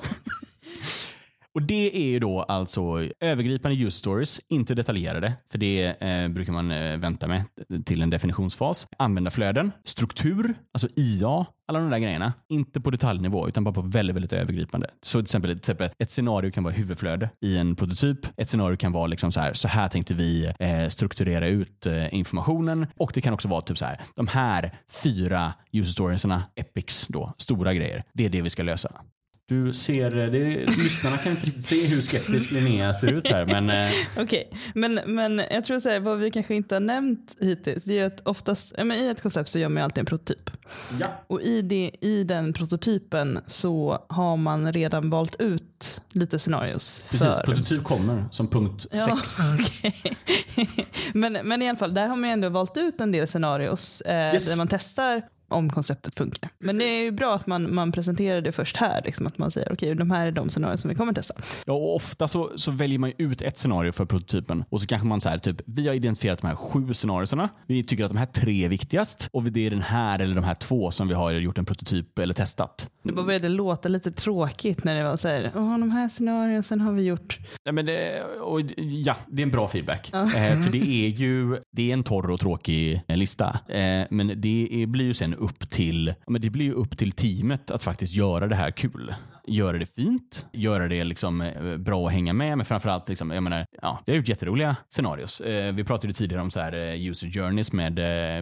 Och 1.54 1.62
Det 1.62 1.96
är 1.96 2.06
ju 2.06 2.18
då 2.18 2.42
alltså 2.42 3.08
övergripande 3.20 3.76
use 3.76 3.98
stories, 3.98 4.40
inte 4.48 4.74
detaljerade, 4.74 5.32
för 5.50 5.58
det 5.58 6.02
eh, 6.02 6.28
brukar 6.28 6.52
man 6.52 6.70
eh, 6.70 6.96
vänta 6.96 7.26
med 7.26 7.44
till 7.86 8.02
en 8.02 8.10
definitionsfas. 8.10 8.86
Användarflöden, 8.98 9.72
struktur, 9.84 10.54
alltså 10.72 10.88
IA, 10.96 11.46
alla 11.68 11.78
de 11.78 11.90
där 11.90 11.98
grejerna. 11.98 12.32
Inte 12.48 12.80
på 12.80 12.90
detaljnivå 12.90 13.48
utan 13.48 13.64
bara 13.64 13.74
på 13.74 13.80
väldigt, 13.80 14.16
väldigt 14.16 14.32
övergripande. 14.32 14.90
Så 15.02 15.18
till 15.18 15.22
exempel, 15.22 15.50
till 15.50 15.58
exempel 15.58 15.90
ett 15.98 16.10
scenario 16.10 16.50
kan 16.50 16.64
vara 16.64 16.74
huvudflöde 16.74 17.30
i 17.40 17.58
en 17.58 17.76
prototyp. 17.76 18.18
Ett 18.36 18.48
scenario 18.48 18.76
kan 18.76 18.92
vara 18.92 19.06
liksom 19.06 19.32
så 19.32 19.40
här, 19.40 19.52
så 19.52 19.68
här 19.68 19.88
tänkte 19.88 20.14
vi 20.14 20.52
eh, 20.58 20.88
strukturera 20.88 21.48
ut 21.48 21.86
eh, 21.86 22.14
informationen 22.14 22.86
och 22.96 23.10
det 23.14 23.20
kan 23.20 23.34
också 23.34 23.48
vara 23.48 23.60
typ 23.60 23.78
så 23.78 23.84
här, 23.84 24.00
de 24.14 24.26
här 24.26 24.72
fyra 25.02 25.52
user 25.72 25.92
storiesarna, 25.92 26.42
epics 26.54 27.06
då, 27.08 27.32
stora 27.38 27.74
grejer. 27.74 28.04
Det 28.12 28.24
är 28.24 28.30
det 28.30 28.42
vi 28.42 28.50
ska 28.50 28.62
lösa. 28.62 28.92
Du 29.48 29.72
ser, 29.72 30.10
det, 30.10 30.66
lyssnarna 30.66 31.18
kan 31.18 31.32
inte 31.32 31.46
riktigt 31.46 31.64
se 31.64 31.86
hur 31.86 32.02
skeptisk 32.02 32.50
Linnea 32.50 32.94
ser 32.94 33.12
ut 33.12 33.28
här. 33.28 33.46
Men, 33.46 33.70
eh. 33.70 33.90
Okej, 34.18 34.48
okay. 34.50 34.58
men, 34.74 35.00
men 35.06 35.42
jag 35.50 35.64
tror 35.64 35.76
att 35.76 36.02
vad 36.02 36.18
vi 36.18 36.30
kanske 36.30 36.54
inte 36.54 36.74
har 36.74 36.80
nämnt 36.80 37.36
hittills, 37.40 37.84
det 37.84 37.98
är 37.98 38.04
att 38.04 38.20
oftast, 38.24 38.74
men 38.78 38.92
i 38.92 39.06
ett 39.06 39.22
koncept 39.22 39.50
så 39.50 39.58
gör 39.58 39.68
man 39.68 39.82
alltid 39.82 39.98
en 39.98 40.06
prototyp. 40.06 40.50
Ja. 41.00 41.06
Och 41.26 41.42
i, 41.42 41.62
det, 41.62 41.90
i 42.00 42.24
den 42.24 42.52
prototypen 42.52 43.40
så 43.46 44.04
har 44.08 44.36
man 44.36 44.72
redan 44.72 45.10
valt 45.10 45.40
ut 45.40 46.02
lite 46.12 46.38
scenarios. 46.38 47.04
Precis, 47.10 47.36
för... 47.36 47.42
prototyp 47.42 47.84
kommer 47.84 48.24
som 48.30 48.48
punkt 48.48 48.86
ja, 48.90 48.98
sex. 48.98 49.38
Okay. 49.54 49.92
men, 51.14 51.32
men 51.32 51.62
i 51.62 51.68
alla 51.68 51.78
fall, 51.78 51.94
där 51.94 52.08
har 52.08 52.16
man 52.16 52.30
ändå 52.30 52.48
valt 52.48 52.76
ut 52.76 53.00
en 53.00 53.12
del 53.12 53.28
scenarios 53.28 54.00
eh, 54.00 54.34
yes. 54.34 54.50
där 54.50 54.56
man 54.56 54.68
testar 54.68 55.22
om 55.48 55.70
konceptet 55.70 56.18
funkar. 56.18 56.50
Men 56.58 56.78
det 56.78 56.84
är 56.84 57.02
ju 57.02 57.10
bra 57.10 57.34
att 57.34 57.46
man, 57.46 57.74
man 57.74 57.92
presenterar 57.92 58.40
det 58.40 58.52
först 58.52 58.76
här. 58.76 59.02
Liksom, 59.04 59.26
att 59.26 59.38
man 59.38 59.50
säger 59.50 59.72
okej, 59.72 59.86
okay, 59.86 59.94
de 59.94 60.10
här 60.10 60.26
är 60.26 60.30
de 60.30 60.48
scenarier 60.48 60.76
som 60.76 60.90
vi 60.90 60.94
kommer 60.96 61.12
testa. 61.12 61.34
Ja, 61.66 61.72
och 61.72 61.94
ofta 61.94 62.28
så, 62.28 62.52
så 62.56 62.70
väljer 62.70 62.98
man 62.98 63.12
ut 63.18 63.42
ett 63.42 63.58
scenario 63.58 63.92
för 63.92 64.04
prototypen 64.04 64.64
och 64.68 64.80
så 64.80 64.86
kanske 64.86 65.08
man 65.08 65.20
säger 65.20 65.38
typ, 65.38 65.60
vi 65.66 65.88
har 65.88 65.94
identifierat 65.94 66.40
de 66.40 66.46
här 66.46 66.54
sju 66.54 66.94
scenarierna. 66.94 67.48
Vi 67.66 67.84
tycker 67.84 68.04
att 68.04 68.10
de 68.10 68.18
här 68.18 68.26
tre 68.26 68.64
är 68.64 68.68
viktigast 68.68 69.28
och 69.32 69.42
det 69.42 69.66
är 69.66 69.70
den 69.70 69.82
här 69.82 70.18
eller 70.18 70.34
de 70.34 70.44
här 70.44 70.54
två 70.54 70.90
som 70.90 71.08
vi 71.08 71.14
har 71.14 71.32
gjort 71.32 71.58
en 71.58 71.64
prototyp 71.64 72.18
eller 72.18 72.34
testat. 72.34 72.90
Det 73.02 73.12
bara 73.12 73.26
började 73.26 73.48
låta 73.48 73.88
lite 73.88 74.12
tråkigt 74.12 74.84
när 74.84 74.94
det 74.94 75.04
var 75.04 75.16
så 75.16 75.28
här, 75.28 75.50
Åh, 75.54 75.78
de 75.78 75.90
här 75.90 76.08
scenarierna 76.08 76.62
sen 76.62 76.80
har 76.80 76.92
vi 76.92 77.02
gjort. 77.02 77.38
Ja, 77.64 77.72
men 77.72 77.86
det, 77.86 78.24
och, 78.24 78.60
ja, 78.76 79.16
det 79.26 79.42
är 79.42 79.44
en 79.44 79.50
bra 79.50 79.68
feedback. 79.68 80.10
Eh, 80.14 80.62
för 80.62 80.72
det 80.72 81.06
är 81.06 81.08
ju 81.08 81.58
det 81.70 81.90
är 81.90 81.94
en 81.94 82.02
torr 82.02 82.30
och 82.30 82.40
tråkig 82.40 83.02
lista. 83.08 83.58
Eh, 83.68 84.06
men 84.10 84.32
det 84.36 84.68
är, 84.70 84.86
blir 84.86 85.04
ju 85.04 85.14
sen 85.14 85.33
upp 85.34 85.70
till, 85.70 86.14
men 86.26 86.40
det 86.40 86.50
blir 86.50 86.64
ju 86.64 86.72
upp 86.72 86.98
till 86.98 87.12
teamet 87.12 87.70
att 87.70 87.82
faktiskt 87.82 88.14
göra 88.14 88.46
det 88.46 88.56
här 88.56 88.70
kul 88.70 89.14
göra 89.46 89.78
det 89.78 89.86
fint, 89.86 90.46
göra 90.52 90.88
det 90.88 91.04
liksom 91.04 91.40
eh, 91.40 91.76
bra 91.76 92.06
att 92.06 92.12
hänga 92.12 92.32
med. 92.32 92.56
Men 92.56 92.66
framförallt, 92.66 93.08
liksom, 93.08 93.30
jag 93.30 93.42
menar, 93.42 93.66
ja, 93.82 94.02
vi 94.06 94.12
har 94.12 94.16
gjort 94.16 94.28
jätteroliga 94.28 94.76
scenarios. 94.90 95.40
Eh, 95.40 95.74
vi 95.74 95.84
pratade 95.84 96.12
tidigare 96.12 96.42
om 96.42 96.50
så 96.50 96.60
här 96.60 96.72
eh, 96.72 97.08
user 97.08 97.28
journeys 97.28 97.72
med, 97.72 97.94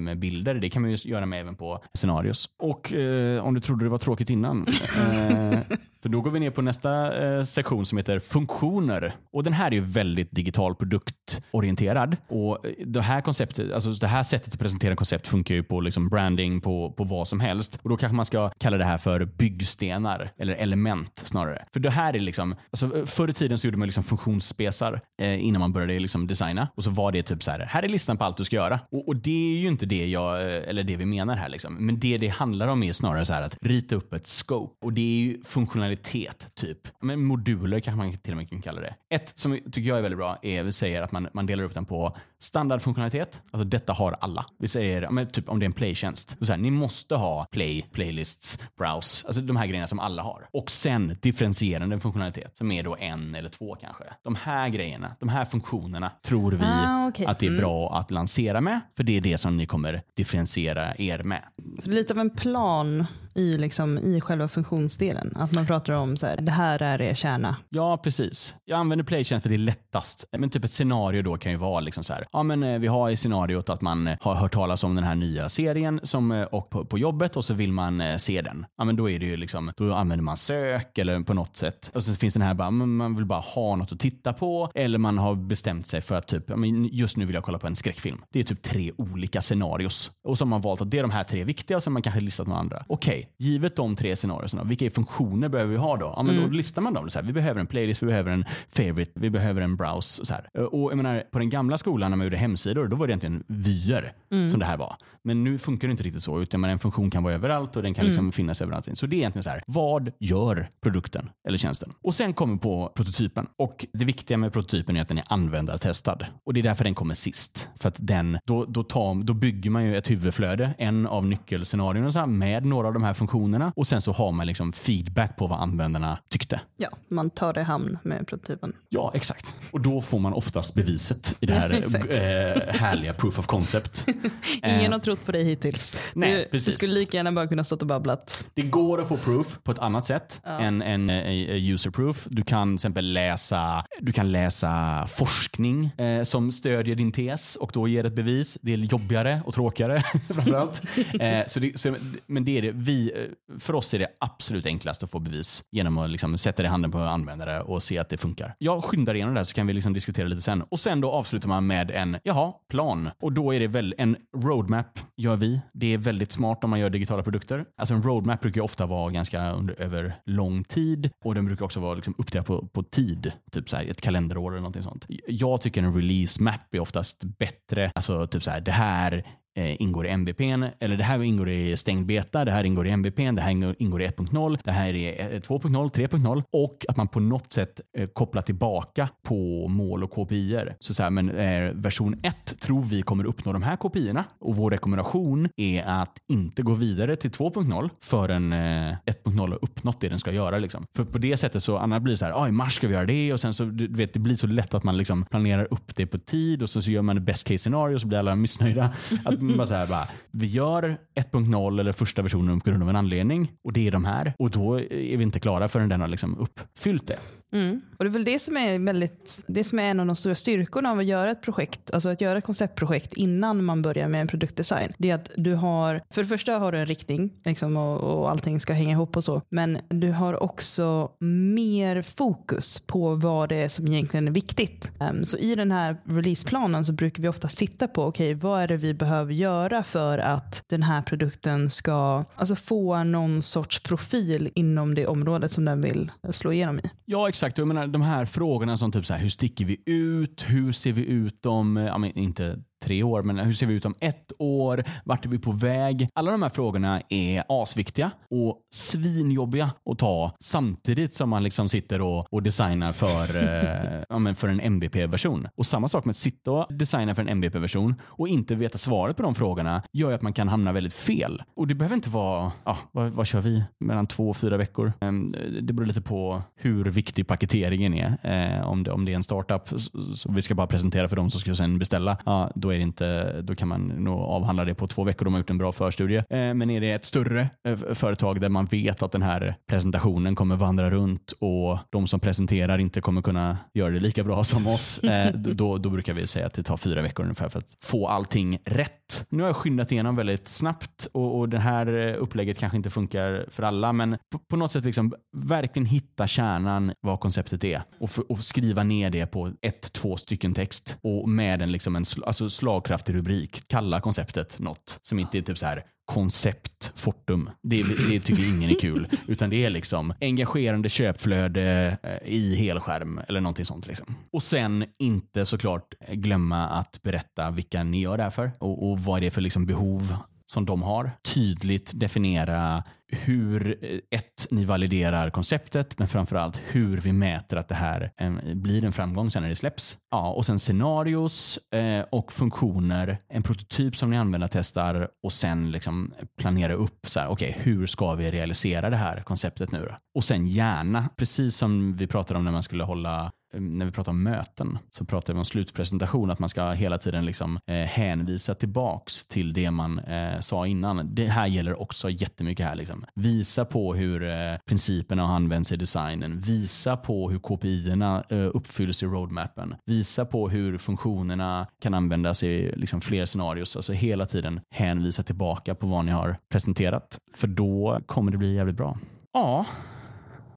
med 0.02 0.18
bilder. 0.18 0.54
Det 0.54 0.70
kan 0.70 0.82
man 0.82 0.90
ju 0.90 0.96
göra 1.04 1.26
med 1.26 1.40
även 1.40 1.56
på 1.56 1.84
scenarios. 1.94 2.48
Och 2.58 2.92
eh, 2.92 3.44
om 3.44 3.54
du 3.54 3.60
trodde 3.60 3.84
det 3.84 3.88
var 3.88 3.98
tråkigt 3.98 4.30
innan. 4.30 4.66
Eh, 5.02 5.58
för 6.02 6.08
då 6.08 6.20
går 6.20 6.30
vi 6.30 6.40
ner 6.40 6.50
på 6.50 6.62
nästa 6.62 7.22
eh, 7.24 7.44
sektion 7.44 7.86
som 7.86 7.98
heter 7.98 8.18
funktioner. 8.18 9.16
Och 9.32 9.44
den 9.44 9.52
här 9.52 9.66
är 9.66 9.74
ju 9.74 9.80
väldigt 9.80 10.30
digital 10.30 10.74
produktorienterad. 10.74 12.16
Och 12.28 12.58
det 12.86 13.00
här 13.00 13.20
konceptet, 13.20 13.72
alltså 13.72 13.90
det 13.90 14.06
här 14.06 14.22
sättet 14.22 14.54
att 14.54 14.60
presentera 14.60 14.96
koncept 14.96 15.28
funkar 15.28 15.54
ju 15.54 15.62
på 15.62 15.80
liksom 15.80 16.08
branding, 16.08 16.60
på, 16.60 16.92
på 16.92 17.04
vad 17.04 17.28
som 17.28 17.40
helst. 17.40 17.78
Och 17.82 17.90
då 17.90 17.96
kanske 17.96 18.16
man 18.16 18.24
ska 18.24 18.50
kalla 18.58 18.76
det 18.76 18.84
här 18.84 18.98
för 18.98 19.24
byggstenar 19.24 20.32
eller 20.38 20.54
element 20.54 20.91
experiment 20.92 21.18
snarare. 21.18 21.64
För 21.72 21.80
det 21.80 21.90
här 21.90 22.16
är 22.16 22.20
liksom, 22.20 22.54
alltså, 22.70 23.06
förr 23.06 23.30
i 23.30 23.32
tiden 23.32 23.58
så 23.58 23.66
gjorde 23.66 23.76
man 23.76 23.88
liksom 23.88 24.04
funktionsspesar 24.04 25.00
eh, 25.22 25.46
innan 25.46 25.60
man 25.60 25.72
började 25.72 25.98
liksom 25.98 26.26
designa. 26.26 26.68
Och 26.74 26.84
så 26.84 26.90
var 26.90 27.12
det 27.12 27.22
typ 27.22 27.42
så 27.42 27.50
här, 27.50 27.60
här 27.60 27.82
är 27.82 27.88
listan 27.88 28.16
på 28.16 28.24
allt 28.24 28.36
du 28.36 28.44
ska 28.44 28.56
göra. 28.56 28.80
Och, 28.90 29.08
och 29.08 29.16
det 29.16 29.54
är 29.54 29.58
ju 29.58 29.68
inte 29.68 29.86
det 29.86 30.06
jag, 30.06 30.40
eh, 30.40 30.68
eller 30.68 30.84
det 30.84 30.96
vi 30.96 31.06
menar 31.06 31.36
här 31.36 31.48
liksom. 31.48 31.74
Men 31.74 32.00
det 32.00 32.18
det 32.18 32.28
handlar 32.28 32.68
om 32.68 32.82
är 32.82 32.92
snarare 32.92 33.24
så 33.24 33.32
här 33.32 33.42
att 33.42 33.58
rita 33.60 33.96
upp 33.96 34.12
ett 34.12 34.26
scope. 34.26 34.86
Och 34.86 34.92
det 34.92 35.00
är 35.00 35.24
ju 35.24 35.42
funktionalitet 35.44 36.46
typ. 36.54 36.78
Men 37.00 37.24
moduler 37.24 37.80
kanske 37.80 38.04
man 38.04 38.18
till 38.18 38.32
och 38.32 38.36
med 38.36 38.50
kan 38.50 38.62
kalla 38.62 38.80
det. 38.80 38.94
Ett 39.10 39.32
som 39.34 39.58
tycker 39.72 39.88
jag 39.88 39.98
är 39.98 40.02
väldigt 40.02 40.18
bra 40.18 40.38
är, 40.42 40.62
vi 40.62 40.72
säger 40.72 41.02
att 41.02 41.12
man, 41.12 41.28
man 41.32 41.46
delar 41.46 41.64
upp 41.64 41.74
den 41.74 41.84
på 41.84 42.16
standardfunktionalitet. 42.42 43.40
Alltså 43.50 43.64
detta 43.64 43.92
har 43.92 44.16
alla. 44.20 44.46
Vi 44.58 44.68
säger, 44.68 45.10
men 45.10 45.26
typ 45.26 45.48
om 45.48 45.58
det 45.58 45.64
är 45.64 45.66
en 45.66 45.72
playtjänst. 45.72 46.36
Så 46.40 46.52
här, 46.52 46.56
ni 46.56 46.70
måste 46.70 47.14
ha 47.14 47.46
play, 47.50 47.82
playlists, 47.92 48.58
browse. 48.78 49.26
Alltså 49.26 49.42
de 49.42 49.56
här 49.56 49.66
grejerna 49.66 49.86
som 49.86 49.98
alla 49.98 50.22
har. 50.22 50.48
Och 50.52 50.70
sen 50.70 51.16
differentierande 51.22 52.00
funktionalitet 52.00 52.56
som 52.56 52.72
är 52.72 52.82
då 52.82 52.96
en 52.96 53.34
eller 53.34 53.50
två 53.50 53.76
kanske. 53.80 54.04
De 54.24 54.34
här 54.34 54.68
grejerna, 54.68 55.16
de 55.20 55.28
här 55.28 55.44
funktionerna 55.44 56.12
tror 56.22 56.52
vi 56.52 56.64
ah, 56.64 57.08
okay. 57.08 57.26
att 57.26 57.38
det 57.38 57.46
är 57.46 57.50
mm. 57.50 57.60
bra 57.60 57.96
att 57.98 58.10
lansera 58.10 58.60
med. 58.60 58.80
För 58.96 59.04
det 59.04 59.16
är 59.16 59.20
det 59.20 59.38
som 59.38 59.56
ni 59.56 59.66
kommer 59.66 60.02
differentiera 60.16 60.96
er 60.96 61.22
med. 61.22 61.42
Så 61.78 61.90
lite 61.90 62.12
av 62.12 62.18
en 62.18 62.30
plan 62.30 63.06
i, 63.34 63.58
liksom, 63.58 63.98
i 63.98 64.20
själva 64.20 64.48
funktionsdelen. 64.48 65.32
Att 65.34 65.52
man 65.52 65.66
pratar 65.66 65.92
om 65.92 66.16
så 66.16 66.26
här, 66.26 66.36
det 66.36 66.52
här 66.52 66.82
är 66.82 67.02
er 67.02 67.14
kärna. 67.14 67.56
Ja, 67.68 67.96
precis. 67.96 68.54
Jag 68.64 68.78
använder 68.78 69.04
playtjänst 69.04 69.42
för 69.42 69.48
det 69.48 69.56
är 69.56 69.58
lättast. 69.58 70.24
Men 70.38 70.50
typ 70.50 70.64
ett 70.64 70.72
scenario 70.72 71.22
då 71.22 71.36
kan 71.36 71.52
ju 71.52 71.58
vara 71.58 71.80
liksom 71.80 72.04
så 72.04 72.12
här. 72.12 72.26
Ja, 72.32 72.42
men 72.42 72.62
eh, 72.62 72.78
vi 72.78 72.86
har 72.86 73.10
i 73.10 73.16
scenariot 73.16 73.68
att 73.68 73.80
man 73.80 74.06
eh, 74.06 74.16
har 74.20 74.34
hört 74.34 74.52
talas 74.52 74.84
om 74.84 74.94
den 74.94 75.04
här 75.04 75.14
nya 75.14 75.48
serien 75.48 76.00
som, 76.02 76.32
eh, 76.32 76.42
och 76.42 76.70
på, 76.70 76.84
på 76.84 76.98
jobbet 76.98 77.36
och 77.36 77.44
så 77.44 77.54
vill 77.54 77.72
man 77.72 78.18
se 78.18 78.42
den. 78.42 78.66
Ja, 78.78 78.84
men 78.84 78.96
då 78.96 79.10
är 79.10 79.18
det 79.18 79.26
ju 79.26 79.36
liksom, 79.36 79.72
då 79.76 79.94
använder 79.94 80.22
man 80.22 80.36
sök 80.36 80.98
eller 80.98 81.20
på 81.20 81.34
något 81.34 81.56
sätt. 81.56 81.90
Och 81.94 82.04
så 82.04 82.14
finns 82.14 82.34
den 82.34 82.42
här 82.42 82.54
bara, 82.54 82.70
man 82.70 83.16
vill 83.16 83.26
bara 83.26 83.40
ha 83.40 83.76
något 83.76 83.92
att 83.92 84.00
titta 84.00 84.32
på 84.32 84.70
eller 84.74 84.98
man 84.98 85.18
har 85.18 85.34
bestämt 85.34 85.86
sig 85.86 86.00
för 86.00 86.14
att 86.14 86.26
typ, 86.26 86.44
just 86.90 87.16
nu 87.16 87.24
vill 87.24 87.34
jag 87.34 87.44
kolla 87.44 87.58
på 87.58 87.66
en 87.66 87.76
skräckfilm. 87.76 88.22
Det 88.32 88.40
är 88.40 88.44
typ 88.44 88.62
tre 88.62 88.92
olika 88.96 89.42
scenarios 89.42 90.10
och 90.28 90.38
så 90.38 90.44
har 90.44 90.48
man 90.48 90.60
valt 90.60 90.80
att 90.80 90.90
det 90.90 90.98
är 90.98 91.02
de 91.02 91.10
här 91.10 91.24
tre 91.24 91.44
viktiga 91.44 91.76
och 91.76 91.82
så 91.82 91.90
har 91.90 91.92
man 91.92 92.02
kanske 92.02 92.20
listat 92.20 92.46
några 92.46 92.60
andra. 92.60 92.84
Okej, 92.88 93.14
okay, 93.18 93.21
givet 93.38 93.76
de 93.76 93.96
tre 93.96 94.16
scenarierna, 94.16 94.64
vilka 94.64 94.90
funktioner 94.90 95.48
behöver 95.48 95.70
vi 95.70 95.76
ha 95.76 95.96
då? 95.96 96.12
Ja, 96.16 96.22
men 96.22 96.36
mm. 96.36 96.50
Då 96.50 96.56
listar 96.56 96.82
man 96.82 96.94
dem. 96.94 97.10
Så 97.10 97.18
här, 97.18 97.26
vi 97.26 97.32
behöver 97.32 97.60
en 97.60 97.66
playlist, 97.66 98.02
vi 98.02 98.06
behöver 98.06 98.30
en 98.30 98.44
favorite, 98.68 99.12
vi 99.14 99.30
behöver 99.30 99.60
en 99.60 99.76
browse. 99.76 100.24
Så 100.24 100.34
här. 100.34 100.74
Och 100.74 100.90
jag 100.90 100.96
menar, 100.96 101.24
på 101.30 101.38
den 101.38 101.50
gamla 101.50 101.78
skolan 101.78 102.10
när 102.10 102.16
man 102.16 102.26
gjorde 102.26 102.36
hemsidor, 102.36 102.88
då 102.88 102.96
var 102.96 103.06
det 103.06 103.10
egentligen 103.10 103.44
vyer 103.46 104.12
mm. 104.32 104.48
som 104.48 104.60
det 104.60 104.66
här 104.66 104.76
var. 104.76 104.96
Men 105.24 105.44
nu 105.44 105.58
funkar 105.58 105.88
det 105.88 105.92
inte 105.92 106.02
riktigt 106.02 106.22
så, 106.22 106.42
utan 106.42 106.64
en 106.64 106.78
funktion 106.78 107.10
kan 107.10 107.22
vara 107.22 107.34
överallt 107.34 107.76
och 107.76 107.82
den 107.82 107.94
kan 107.94 108.04
liksom 108.04 108.24
mm. 108.24 108.32
finnas 108.32 108.60
överallt. 108.62 108.98
Så 108.98 109.06
det 109.06 109.16
är 109.16 109.18
egentligen 109.18 109.44
så 109.44 109.50
här, 109.50 109.62
vad 109.66 110.12
gör 110.20 110.68
produkten 110.82 111.30
eller 111.48 111.58
tjänsten? 111.58 111.92
Och 112.02 112.14
sen 112.14 112.32
kommer 112.32 112.54
vi 112.54 112.60
på 112.60 112.92
prototypen. 112.94 113.46
Och 113.58 113.86
det 113.92 114.04
viktiga 114.04 114.36
med 114.36 114.52
prototypen 114.52 114.96
är 114.96 115.02
att 115.02 115.08
den 115.08 115.18
är 115.18 115.24
användartestad. 115.28 116.26
Och 116.44 116.54
det 116.54 116.60
är 116.60 116.62
därför 116.64 116.84
den 116.84 116.94
kommer 116.94 117.14
sist. 117.14 117.68
För 117.80 117.88
att 117.88 117.96
den, 117.98 118.38
då, 118.44 118.64
då, 118.64 118.84
tar, 118.84 119.24
då 119.24 119.34
bygger 119.34 119.70
man 119.70 119.84
ju 119.84 119.96
ett 119.96 120.10
huvudflöde, 120.10 120.74
en 120.78 121.06
av 121.06 121.26
nyckelscenarierna 121.26 122.26
med 122.26 122.66
några 122.66 122.88
av 122.88 122.94
de 122.94 123.02
här 123.02 123.11
funktionerna 123.14 123.72
och 123.76 123.86
sen 123.86 124.02
så 124.02 124.12
har 124.12 124.32
man 124.32 124.46
liksom 124.46 124.72
feedback 124.72 125.36
på 125.36 125.46
vad 125.46 125.60
användarna 125.60 126.18
tyckte. 126.28 126.60
Ja, 126.76 126.88
man 127.08 127.30
tar 127.30 127.52
det 127.52 127.60
i 127.60 127.64
hamn 127.64 127.98
med 128.02 128.26
prototypen. 128.26 128.72
Ja, 128.88 129.10
exakt. 129.14 129.54
Och 129.70 129.80
då 129.80 130.02
får 130.02 130.18
man 130.18 130.32
oftast 130.32 130.74
beviset 130.74 131.36
i 131.40 131.46
det 131.46 131.54
här 131.54 131.70
eh, 131.94 132.74
härliga 132.74 133.14
proof 133.14 133.38
of 133.38 133.46
concept. 133.46 134.06
Ingen 134.66 134.92
har 134.92 134.98
trott 134.98 135.26
på 135.26 135.32
dig 135.32 135.44
hittills. 135.44 135.94
Nej, 136.14 136.36
du, 136.36 136.44
precis. 136.50 136.74
du 136.74 136.78
skulle 136.78 136.94
lika 136.94 137.16
gärna 137.16 137.32
bara 137.32 137.46
kunna 137.46 137.64
stått 137.64 137.82
och 137.82 137.88
babblat. 137.88 138.48
Det 138.54 138.62
går 138.62 139.00
att 139.00 139.08
få 139.08 139.16
proof 139.16 139.58
på 139.62 139.72
ett 139.72 139.78
annat 139.78 140.04
sätt 140.04 140.40
ja. 140.44 140.58
än, 140.58 140.82
än 140.82 141.10
uh, 141.10 141.72
user 141.72 141.90
proof. 141.90 142.26
Du 142.30 142.42
kan 142.42 142.68
till 142.68 142.74
exempel 142.74 143.12
läsa, 143.12 143.84
du 144.00 144.12
kan 144.12 144.32
läsa 144.32 145.06
forskning 145.06 145.86
eh, 145.86 146.22
som 146.22 146.52
stödjer 146.52 146.94
din 146.94 147.12
tes 147.12 147.56
och 147.56 147.70
då 147.74 147.88
ger 147.88 148.04
ett 148.04 148.14
bevis. 148.14 148.58
Det 148.62 148.72
är 148.72 148.78
jobbigare 148.78 149.42
och 149.44 149.54
tråkigare 149.54 150.02
framförallt. 150.28 150.82
eh, 151.20 151.40
så 151.46 151.60
det, 151.60 151.80
så, 151.80 151.94
men 152.26 152.44
det 152.44 152.58
är 152.58 152.62
det. 152.62 152.72
Vi, 152.72 153.01
Eh, 153.10 153.58
för 153.58 153.74
oss 153.74 153.94
är 153.94 153.98
det 153.98 154.08
absolut 154.20 154.66
enklast 154.66 155.02
att 155.02 155.10
få 155.10 155.18
bevis 155.18 155.64
genom 155.70 155.98
att 155.98 156.10
liksom 156.10 156.38
sätta 156.38 156.62
det 156.62 156.66
i 156.66 156.70
handen 156.70 156.90
på 156.90 156.98
användare 156.98 157.62
och 157.62 157.82
se 157.82 157.98
att 157.98 158.08
det 158.08 158.16
funkar. 158.16 158.54
Jag 158.58 158.84
skyndar 158.84 159.14
igenom 159.14 159.34
det 159.34 159.40
här 159.40 159.44
så 159.44 159.54
kan 159.54 159.66
vi 159.66 159.72
liksom 159.72 159.92
diskutera 159.92 160.28
lite 160.28 160.42
sen. 160.42 160.62
Och 160.62 160.80
sen 160.80 161.00
då 161.00 161.10
avslutar 161.10 161.48
man 161.48 161.66
med 161.66 161.90
en, 161.90 162.16
jaha, 162.22 162.52
plan. 162.68 163.10
Och 163.20 163.32
då 163.32 163.54
är 163.54 163.60
det 163.60 163.68
väl 163.68 163.94
en 163.98 164.16
roadmap 164.36 164.98
gör 165.16 165.36
vi. 165.36 165.60
Det 165.72 165.94
är 165.94 165.98
väldigt 165.98 166.32
smart 166.32 166.64
om 166.64 166.70
man 166.70 166.80
gör 166.80 166.90
digitala 166.90 167.22
produkter. 167.22 167.64
Alltså 167.76 167.94
en 167.94 168.02
roadmap 168.02 168.40
brukar 168.40 168.60
ofta 168.60 168.86
vara 168.86 169.10
ganska 169.10 169.52
under, 169.52 169.80
över 169.80 170.14
lång 170.26 170.64
tid 170.64 171.10
och 171.24 171.34
den 171.34 171.46
brukar 171.46 171.64
också 171.64 171.80
vara 171.80 171.94
liksom 171.94 172.14
uppdelad 172.18 172.46
på, 172.46 172.66
på 172.66 172.82
tid. 172.82 173.32
Typ 173.52 173.70
så 173.70 173.76
här, 173.76 173.84
ett 173.84 174.00
kalenderår 174.00 174.50
eller 174.50 174.60
någonting 174.60 174.82
sånt. 174.82 175.06
Jag 175.26 175.60
tycker 175.60 175.82
en 175.82 175.94
release 175.94 176.42
map 176.42 176.74
är 176.74 176.80
oftast 176.80 177.24
bättre. 177.24 177.92
Alltså 177.94 178.26
typ 178.26 178.42
så 178.42 178.50
här, 178.50 178.60
det 178.60 178.72
här 178.72 179.24
eh, 179.56 179.82
ingår 179.82 180.06
i 180.06 180.10
MVP, 180.10 180.40
eller 180.80 180.96
det 180.96 181.04
här 181.04 181.22
ingår 181.22 181.48
i 181.48 181.76
stängd 181.76 182.06
beta, 182.06 182.44
det 182.44 182.52
här 182.52 182.64
ingår 182.64 182.86
i 182.86 182.90
MVP, 182.90 183.16
det 183.16 183.40
här 183.40 183.50
ingår 183.78 184.02
i 184.02 184.06
1.0, 184.06 184.58
det 184.64 184.72
här 184.72 184.94
är 184.94 185.40
2.0, 185.40 185.90
3.0 185.90 186.42
och 186.52 186.84
att 186.88 186.96
man 186.96 187.08
på 187.08 187.20
något 187.20 187.52
sätt 187.52 187.80
eh, 187.98 188.08
kopplar 188.08 188.42
tillbaka 188.42 189.08
på 189.22 189.68
mål 189.68 190.04
och 190.04 190.10
KPI. 190.10 190.58
Så, 190.80 190.94
så 190.94 191.02
här, 191.02 191.10
men 191.10 191.30
eh, 191.30 191.70
version 191.74 192.20
1 192.22 192.60
tror 192.60 192.82
vi 192.82 193.02
kommer 193.02 193.24
uppnå 193.24 193.52
de 193.52 193.62
här 193.62 193.76
KPI 193.76 194.14
och 194.40 194.56
vår 194.56 194.70
rekommendation 194.70 195.48
är 195.56 196.02
att 196.02 196.18
inte 196.32 196.62
gå 196.62 196.74
vidare 196.74 197.16
till 197.16 197.30
2.0 197.30 197.90
förrän 198.00 198.52
eh, 198.52 198.58
1.0 198.58 199.38
har 199.38 199.58
uppnått 199.62 200.00
det 200.00 200.08
den 200.08 200.18
ska 200.18 200.32
göra. 200.32 200.58
Liksom. 200.58 200.84
För 200.96 201.04
på 201.04 201.18
det 201.18 201.36
sättet 201.36 201.62
så 201.62 201.78
annars 201.78 202.02
blir 202.02 202.12
det 202.12 202.16
så 202.16 202.24
här, 202.24 202.32
ah, 202.32 202.48
i 202.48 202.52
mars 202.52 202.74
ska 202.74 202.88
vi 202.88 202.94
göra 202.94 203.06
det 203.06 203.32
och 203.32 203.40
sen 203.40 203.54
så 203.54 203.64
du 203.64 203.88
vet, 203.96 204.12
det 204.12 204.20
blir 204.20 204.36
så 204.36 204.46
lätt 204.46 204.74
att 204.74 204.84
man 204.84 204.96
liksom 204.96 205.24
planerar 205.24 205.68
upp 205.70 205.96
det 205.96 206.06
på 206.06 206.18
tid 206.18 206.62
och 206.62 206.70
så, 206.70 206.82
så 206.82 206.90
gör 206.90 207.02
man 207.02 207.16
ett 207.16 207.22
best 207.22 207.46
case 207.46 207.58
scenario 207.58 207.98
så 207.98 208.06
blir 208.06 208.18
alla 208.18 208.36
missnöjda. 208.36 208.92
Att 209.24 209.41
Mm. 209.46 209.56
bara 209.56 209.66
så 209.66 209.74
här, 209.74 209.86
bara, 209.86 210.08
vi 210.30 210.46
gör 210.46 210.96
1.0 211.14 211.80
eller 211.80 211.92
första 211.92 212.22
versionen 212.22 212.60
på 212.60 212.70
grund 212.70 212.82
av 212.82 212.88
en 212.90 212.96
anledning 212.96 213.52
och 213.64 213.72
det 213.72 213.86
är 213.86 213.90
de 213.90 214.04
här 214.04 214.34
och 214.38 214.50
då 214.50 214.80
är 214.80 215.16
vi 215.16 215.22
inte 215.22 215.40
klara 215.40 215.68
förrän 215.68 215.88
den 215.88 216.00
har 216.00 216.08
liksom 216.08 216.38
uppfyllt 216.38 217.06
det. 217.06 217.18
Mm. 217.52 217.80
Och 217.98 218.04
det 218.04 218.08
är 218.08 218.12
väl 218.12 218.24
det 218.24 218.38
som 218.38 218.56
är, 218.56 218.78
väldigt, 218.78 219.44
det 219.46 219.64
som 219.64 219.78
är 219.78 219.82
en 219.82 220.00
av 220.00 220.06
de 220.06 220.16
stora 220.16 220.34
styrkorna 220.34 220.90
av 220.90 220.98
att 220.98 221.04
göra 221.04 221.30
ett 221.30 221.42
projekt, 221.42 221.90
alltså 221.90 222.08
att 222.08 222.20
göra 222.20 222.38
ett 222.38 222.44
konceptprojekt 222.44 223.12
innan 223.12 223.64
man 223.64 223.82
börjar 223.82 224.08
med 224.08 224.20
en 224.20 224.26
produktdesign. 224.26 224.92
Det 224.98 225.10
är 225.10 225.14
att 225.14 225.30
du 225.36 225.54
har, 225.54 226.02
för 226.10 226.22
det 226.22 226.28
första 226.28 226.58
har 226.58 226.72
du 226.72 226.78
en 226.78 226.86
riktning 226.86 227.30
liksom, 227.44 227.76
och, 227.76 228.00
och 228.00 228.30
allting 228.30 228.60
ska 228.60 228.72
hänga 228.72 228.90
ihop 228.90 229.16
och 229.16 229.24
så, 229.24 229.42
men 229.48 229.78
du 229.88 230.10
har 230.10 230.42
också 230.42 231.10
mer 231.18 232.02
fokus 232.02 232.80
på 232.80 233.14
vad 233.14 233.48
det 233.48 233.56
är 233.56 233.68
som 233.68 233.88
egentligen 233.88 234.28
är 234.28 234.32
viktigt. 234.32 234.90
Um, 235.00 235.24
så 235.24 235.38
i 235.38 235.54
den 235.54 235.70
här 235.70 235.96
releaseplanen 236.04 236.84
så 236.84 236.92
brukar 236.92 237.22
vi 237.22 237.28
ofta 237.28 237.48
titta 237.48 237.88
på, 237.88 238.04
okej, 238.04 238.34
okay, 238.34 238.40
vad 238.50 238.62
är 238.62 238.68
det 238.68 238.76
vi 238.76 238.94
behöver 238.94 239.32
göra 239.32 239.82
för 239.82 240.18
att 240.18 240.62
den 240.68 240.82
här 240.82 241.02
produkten 241.02 241.70
ska 241.70 242.24
alltså, 242.34 242.54
få 242.54 243.04
någon 243.04 243.42
sorts 243.42 243.82
profil 243.82 244.50
inom 244.54 244.94
det 244.94 245.06
området 245.06 245.52
som 245.52 245.64
den 245.64 245.80
vill 245.80 246.10
slå 246.30 246.52
igenom 246.52 246.78
i. 246.78 246.82
Ja, 247.04 247.28
exakt 247.28 247.41
exakt. 247.42 247.58
Jag 247.58 247.68
menar, 247.68 247.86
de 247.86 248.02
här 248.02 248.26
frågorna 248.26 248.76
som 248.76 248.92
typ 248.92 249.06
så 249.06 249.14
här, 249.14 249.20
hur 249.20 249.28
sticker 249.28 249.64
vi 249.64 249.82
ut? 249.86 250.44
Hur 250.48 250.72
ser 250.72 250.92
vi 250.92 251.06
ut 251.06 251.46
om, 251.46 251.76
ja, 251.76 251.98
men 251.98 252.18
inte 252.18 252.58
tre 252.82 253.02
år, 253.02 253.22
men 253.22 253.38
hur 253.38 253.52
ser 253.52 253.66
vi 253.66 253.74
ut 253.74 253.84
om 253.84 253.94
ett 254.00 254.32
år? 254.38 254.84
Vart 255.04 255.24
är 255.24 255.28
vi 255.28 255.38
på 255.38 255.52
väg? 255.52 256.08
Alla 256.14 256.30
de 256.30 256.42
här 256.42 256.48
frågorna 256.48 257.00
är 257.08 257.44
asviktiga 257.48 258.10
och 258.30 258.58
svinjobbiga 258.74 259.70
att 259.90 259.98
ta 259.98 260.36
samtidigt 260.40 261.14
som 261.14 261.30
man 261.30 261.42
liksom 261.42 261.68
sitter 261.68 262.00
och, 262.00 262.32
och 262.32 262.42
designar 262.42 262.92
för, 262.92 263.36
eh, 263.42 264.02
ja, 264.08 264.34
för 264.34 264.48
en 264.48 264.60
MVP-version. 264.60 265.48
Och 265.56 265.66
samma 265.66 265.88
sak 265.88 266.04
med 266.04 266.10
att 266.10 266.16
sitta 266.16 266.50
och 266.50 266.66
designa 266.74 267.14
för 267.14 267.22
en 267.22 267.28
MVP-version 267.28 267.94
och 268.04 268.28
inte 268.28 268.54
veta 268.54 268.78
svaret 268.78 269.16
på 269.16 269.22
de 269.22 269.34
frågorna 269.34 269.82
gör 269.92 270.08
ju 270.08 270.14
att 270.14 270.22
man 270.22 270.32
kan 270.32 270.48
hamna 270.48 270.72
väldigt 270.72 270.94
fel. 270.94 271.42
Och 271.56 271.66
det 271.66 271.74
behöver 271.74 271.94
inte 271.96 272.10
vara, 272.10 272.52
ja, 272.64 272.78
vad, 272.92 273.10
vad 273.12 273.26
kör 273.26 273.40
vi? 273.40 273.64
Mellan 273.80 274.06
två 274.06 274.28
och 274.28 274.36
fyra 274.36 274.56
veckor. 274.56 274.92
Um, 275.00 275.34
det 275.60 275.72
beror 275.72 275.86
lite 275.86 276.02
på 276.02 276.42
hur 276.56 276.84
viktig 276.84 277.26
paketeringen 277.26 277.94
är. 277.94 278.58
Uh, 278.58 278.68
om, 278.68 278.82
det, 278.82 278.90
om 278.90 279.04
det 279.04 279.12
är 279.12 279.16
en 279.16 279.22
startup 279.22 279.68
så 280.14 280.32
vi 280.32 280.42
ska 280.42 280.54
bara 280.54 280.66
presentera 280.66 281.08
för 281.08 281.16
dem 281.16 281.30
som 281.30 281.40
ska 281.40 281.54
sen 281.54 281.78
beställa, 281.78 282.16
ja, 282.24 282.50
då 282.54 282.71
är 282.74 282.78
inte, 282.78 283.40
då 283.42 283.54
kan 283.54 283.68
man 283.68 283.86
nog 283.86 284.18
avhandla 284.18 284.64
det 284.64 284.74
på 284.74 284.86
två 284.86 285.04
veckor. 285.04 285.24
De 285.24 285.34
har 285.34 285.40
gjort 285.40 285.50
en 285.50 285.58
bra 285.58 285.72
förstudie. 285.72 286.16
Eh, 286.16 286.54
men 286.54 286.70
är 286.70 286.80
det 286.80 286.92
ett 286.92 287.04
större 287.04 287.50
eh, 287.68 287.76
företag 287.94 288.40
där 288.40 288.48
man 288.48 288.66
vet 288.66 289.02
att 289.02 289.12
den 289.12 289.22
här 289.22 289.54
presentationen 289.68 290.34
kommer 290.34 290.56
vandra 290.56 290.90
runt 290.90 291.32
och 291.38 291.78
de 291.90 292.06
som 292.06 292.20
presenterar 292.20 292.78
inte 292.78 293.00
kommer 293.00 293.22
kunna 293.22 293.58
göra 293.74 293.90
det 293.90 294.00
lika 294.00 294.24
bra 294.24 294.44
som 294.44 294.66
oss, 294.66 294.98
eh, 295.04 295.32
då, 295.34 295.78
då 295.78 295.90
brukar 295.90 296.12
vi 296.12 296.26
säga 296.26 296.46
att 296.46 296.54
det 296.54 296.62
tar 296.62 296.76
fyra 296.76 297.02
veckor 297.02 297.22
ungefär 297.22 297.48
för 297.48 297.58
att 297.58 297.76
få 297.84 298.08
allting 298.08 298.58
rätt. 298.64 299.26
Nu 299.28 299.42
har 299.42 299.48
jag 299.48 299.56
skyndat 299.56 299.92
igenom 299.92 300.16
väldigt 300.16 300.48
snabbt 300.48 301.06
och, 301.12 301.38
och 301.38 301.48
det 301.48 301.58
här 301.58 302.14
upplägget 302.14 302.58
kanske 302.58 302.76
inte 302.76 302.90
funkar 302.90 303.46
för 303.48 303.62
alla, 303.62 303.92
men 303.92 304.18
på, 304.32 304.38
på 304.38 304.56
något 304.56 304.72
sätt 304.72 304.84
liksom 304.84 305.14
verkligen 305.36 305.86
hitta 305.86 306.26
kärnan 306.26 306.92
vad 307.00 307.20
konceptet 307.20 307.64
är 307.64 307.82
och, 308.00 308.10
och 308.28 308.38
skriva 308.38 308.82
ner 308.82 309.10
det 309.10 309.26
på 309.26 309.52
ett, 309.62 309.92
två 309.92 310.16
stycken 310.16 310.54
text 310.54 310.96
och 311.02 311.28
med 311.28 311.62
en, 311.62 311.72
liksom 311.72 311.96
en 311.96 312.04
alltså 312.26 312.50
slagkraftig 312.62 313.14
rubrik. 313.14 313.68
Kalla 313.68 314.00
konceptet 314.00 314.58
något 314.58 314.98
som 315.02 315.18
inte 315.18 315.38
är 315.38 315.42
typ 315.42 315.58
så 315.58 315.66
här 315.66 315.84
koncept 316.04 316.92
Fortum. 316.94 317.50
Det, 317.62 317.82
det, 318.08 318.20
tycker 318.20 318.56
ingen 318.56 318.70
är 318.70 318.78
kul. 318.80 319.08
Utan 319.28 319.50
det 319.50 319.64
är 319.64 319.70
liksom 319.70 320.14
engagerande 320.20 320.88
köpflöde 320.88 321.96
eh, 322.02 322.32
i 322.32 322.56
helskärm 322.56 323.20
eller 323.28 323.40
någonting 323.40 323.66
sånt. 323.66 323.86
Liksom. 323.86 324.14
Och 324.32 324.42
sen 324.42 324.84
inte 324.98 325.46
såklart 325.46 325.94
glömma 326.12 326.68
att 326.68 327.02
berätta 327.02 327.50
vilka 327.50 327.82
ni 327.82 328.00
gör 328.00 328.16
det 328.16 328.22
här 328.22 328.30
för 328.30 328.52
och, 328.58 328.90
och 328.90 328.98
vad 328.98 329.16
är 329.16 329.20
det 329.20 329.30
för 329.30 329.40
liksom 329.40 329.66
behov 329.66 330.16
som 330.46 330.66
de 330.66 330.82
har. 330.82 331.10
Tydligt 331.22 331.92
definiera 331.94 332.84
hur 333.12 333.78
eh, 333.84 333.98
ett, 334.10 334.46
ni 334.50 334.64
validerar 334.64 335.30
konceptet, 335.30 335.98
men 335.98 336.08
framförallt 336.08 336.60
hur 336.66 337.00
vi 337.00 337.12
mäter 337.12 337.56
att 337.56 337.68
det 337.68 337.74
här 337.74 338.12
eh, 338.16 338.32
blir 338.54 338.84
en 338.84 338.92
framgång 338.92 339.30
sen 339.30 339.42
när 339.42 339.48
det 339.48 339.56
släpps. 339.56 339.98
Ja, 340.10 340.32
och 340.32 340.46
sen 340.46 340.58
scenarios 340.58 341.58
eh, 341.74 342.04
och 342.12 342.32
funktioner, 342.32 343.18
en 343.28 343.42
prototyp 343.42 343.96
som 343.96 344.10
ni 344.10 344.16
använder 344.16 344.48
testar 344.48 345.08
och 345.22 345.32
sen 345.32 345.70
liksom 345.70 346.12
planera 346.38 346.72
upp 346.72 347.06
så 347.06 347.20
här, 347.20 347.28
okay, 347.28 347.54
hur 347.56 347.86
ska 347.86 348.14
vi 348.14 348.30
realisera 348.30 348.90
det 348.90 348.96
här 348.96 349.22
konceptet 349.22 349.72
nu 349.72 349.86
då? 349.90 349.96
Och 350.14 350.24
sen 350.24 350.46
gärna, 350.46 351.08
precis 351.16 351.56
som 351.56 351.96
vi 351.96 352.06
pratade 352.06 352.38
om 352.38 352.44
när 352.44 352.52
man 352.52 352.62
skulle 352.62 352.84
hålla 352.84 353.32
när 353.52 353.86
vi 353.86 353.92
pratar 353.92 354.12
om 354.12 354.22
möten 354.22 354.78
så 354.90 355.04
pratar 355.04 355.32
vi 355.32 355.38
om 355.38 355.44
slutpresentation, 355.44 356.30
att 356.30 356.38
man 356.38 356.48
ska 356.48 356.70
hela 356.70 356.98
tiden 356.98 357.24
liksom, 357.24 357.58
eh, 357.66 357.74
hänvisa 357.74 358.54
tillbaks 358.54 359.24
till 359.24 359.52
det 359.52 359.70
man 359.70 359.98
eh, 359.98 360.40
sa 360.40 360.66
innan. 360.66 361.14
Det 361.14 361.26
här 361.26 361.46
gäller 361.46 361.80
också 361.80 362.10
jättemycket 362.10 362.66
här. 362.66 362.74
Liksom. 362.74 363.04
Visa 363.14 363.64
på 363.64 363.94
hur 363.94 364.22
eh, 364.22 364.56
principerna 364.66 365.26
har 365.26 365.36
använts 365.36 365.72
i 365.72 365.76
designen. 365.76 366.40
Visa 366.40 366.96
på 366.96 367.30
hur 367.30 367.38
KPI-erna 367.38 368.24
eh, 368.28 368.50
uppfylls 368.54 369.02
i 369.02 369.06
roadmappen. 369.06 369.74
Visa 369.84 370.24
på 370.24 370.48
hur 370.48 370.78
funktionerna 370.78 371.66
kan 371.82 371.94
användas 371.94 372.42
i 372.42 372.72
liksom, 372.76 373.00
fler 373.00 373.26
scenarios. 373.26 373.76
Alltså 373.76 373.92
hela 373.92 374.26
tiden 374.26 374.60
hänvisa 374.70 375.22
tillbaka 375.22 375.74
på 375.74 375.86
vad 375.86 376.04
ni 376.04 376.12
har 376.12 376.36
presenterat. 376.52 377.18
För 377.34 377.48
då 377.48 378.00
kommer 378.06 378.32
det 378.32 378.38
bli 378.38 378.54
jävligt 378.54 378.76
bra. 378.76 378.98
Ja, 379.32 379.66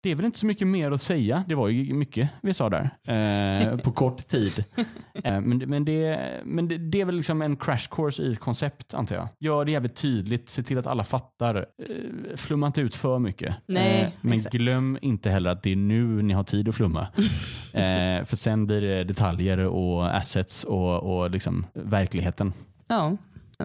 det 0.06 0.12
är 0.12 0.16
väl 0.16 0.26
inte 0.26 0.40
så 0.40 0.46
mycket 0.46 0.68
mer 0.68 0.92
att 0.92 1.02
säga. 1.02 1.44
Det 1.48 1.56
var 1.56 1.70
ju 1.70 1.94
mycket 1.94 2.30
vi 2.42 2.54
sa 2.54 2.70
där 2.70 2.90
eh, 3.72 3.78
på 3.78 3.92
kort 3.92 4.28
tid. 4.28 4.66
Eh, 5.24 5.42
men 5.42 5.58
men, 5.58 5.86
det, 5.86 6.20
men 6.46 6.68
det, 6.68 6.78
det, 6.78 7.02
är 7.02 7.06
väl 7.06 7.16
liksom 7.16 7.42
en 7.42 7.56
crash 7.56 7.88
course 7.92 8.24
i 8.24 8.36
koncept 8.36 8.94
antar 8.94 9.16
jag. 9.16 9.28
Gör 9.40 9.66
det 9.66 9.72
jävligt 9.72 9.96
tydligt, 9.96 10.50
se 10.50 10.64
till 10.64 10.78
att 10.78 10.88
alla 10.88 11.04
fattar. 11.04 11.56
Eh, 11.56 12.36
flumma 12.36 12.68
inte 12.68 12.82
ut 12.82 12.96
för 12.96 13.20
mycket. 13.20 13.56
Nej, 13.66 14.02
eh, 14.02 14.08
men 14.22 14.34
exakt. 14.34 14.56
glöm 14.56 14.98
inte 15.02 15.30
heller 15.30 15.50
att 15.50 15.64
det 15.64 15.72
är 15.72 15.76
nu 15.76 16.22
ni 16.22 16.34
har 16.34 16.44
tid 16.44 16.70
att 16.70 16.76
flumma. 16.76 17.08
Eh, 17.74 18.26
för 18.26 18.36
sen 18.36 18.66
blir 18.66 18.82
det 18.82 19.04
detaljer 19.04 19.58
och 19.58 20.16
assets 20.18 20.64
och, 20.64 21.04
och 21.04 21.32
liksom 21.32 21.66
verkligheten. 21.74 22.54
Ja. 22.88 23.18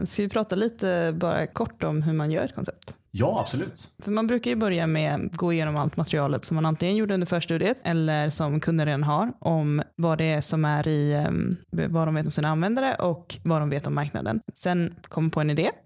Ska 0.04 0.22
vi 0.22 0.28
prata 0.28 0.56
lite 0.56 1.14
bara 1.16 1.46
kort 1.46 1.84
om 1.84 2.02
hur 2.02 2.12
man 2.12 2.30
gör 2.30 2.44
ett 2.44 2.54
koncept? 2.54 2.96
Ja, 3.12 3.40
absolut. 3.40 3.90
För 3.98 4.10
man 4.10 4.26
brukar 4.26 4.50
ju 4.50 4.56
börja 4.56 4.86
med 4.86 5.14
att 5.14 5.36
gå 5.36 5.52
igenom 5.52 5.76
allt 5.76 5.96
materialet 5.96 6.44
som 6.44 6.54
man 6.54 6.66
antingen 6.66 6.96
gjorde 6.96 7.14
under 7.14 7.26
förstudiet 7.26 7.78
eller 7.84 8.30
som 8.30 8.60
kunder 8.60 8.86
redan 8.86 9.02
har 9.02 9.32
om 9.38 9.82
vad 9.96 10.18
det 10.18 10.24
är 10.24 10.40
som 10.40 10.64
är 10.64 10.88
i, 10.88 11.24
um, 11.28 11.56
vad 11.70 12.08
de 12.08 12.14
vet 12.14 12.26
om 12.26 12.32
sina 12.32 12.48
användare 12.48 12.94
och 12.94 13.34
vad 13.42 13.60
de 13.62 13.70
vet 13.70 13.86
om 13.86 13.94
marknaden. 13.94 14.40
Sen 14.54 14.94
kommer 15.02 15.30
på 15.30 15.40
en 15.40 15.50
idé. 15.50 15.70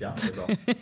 Ja, 0.00 0.12
det 0.20 0.28
är 0.28 0.46
bra. 0.46 0.74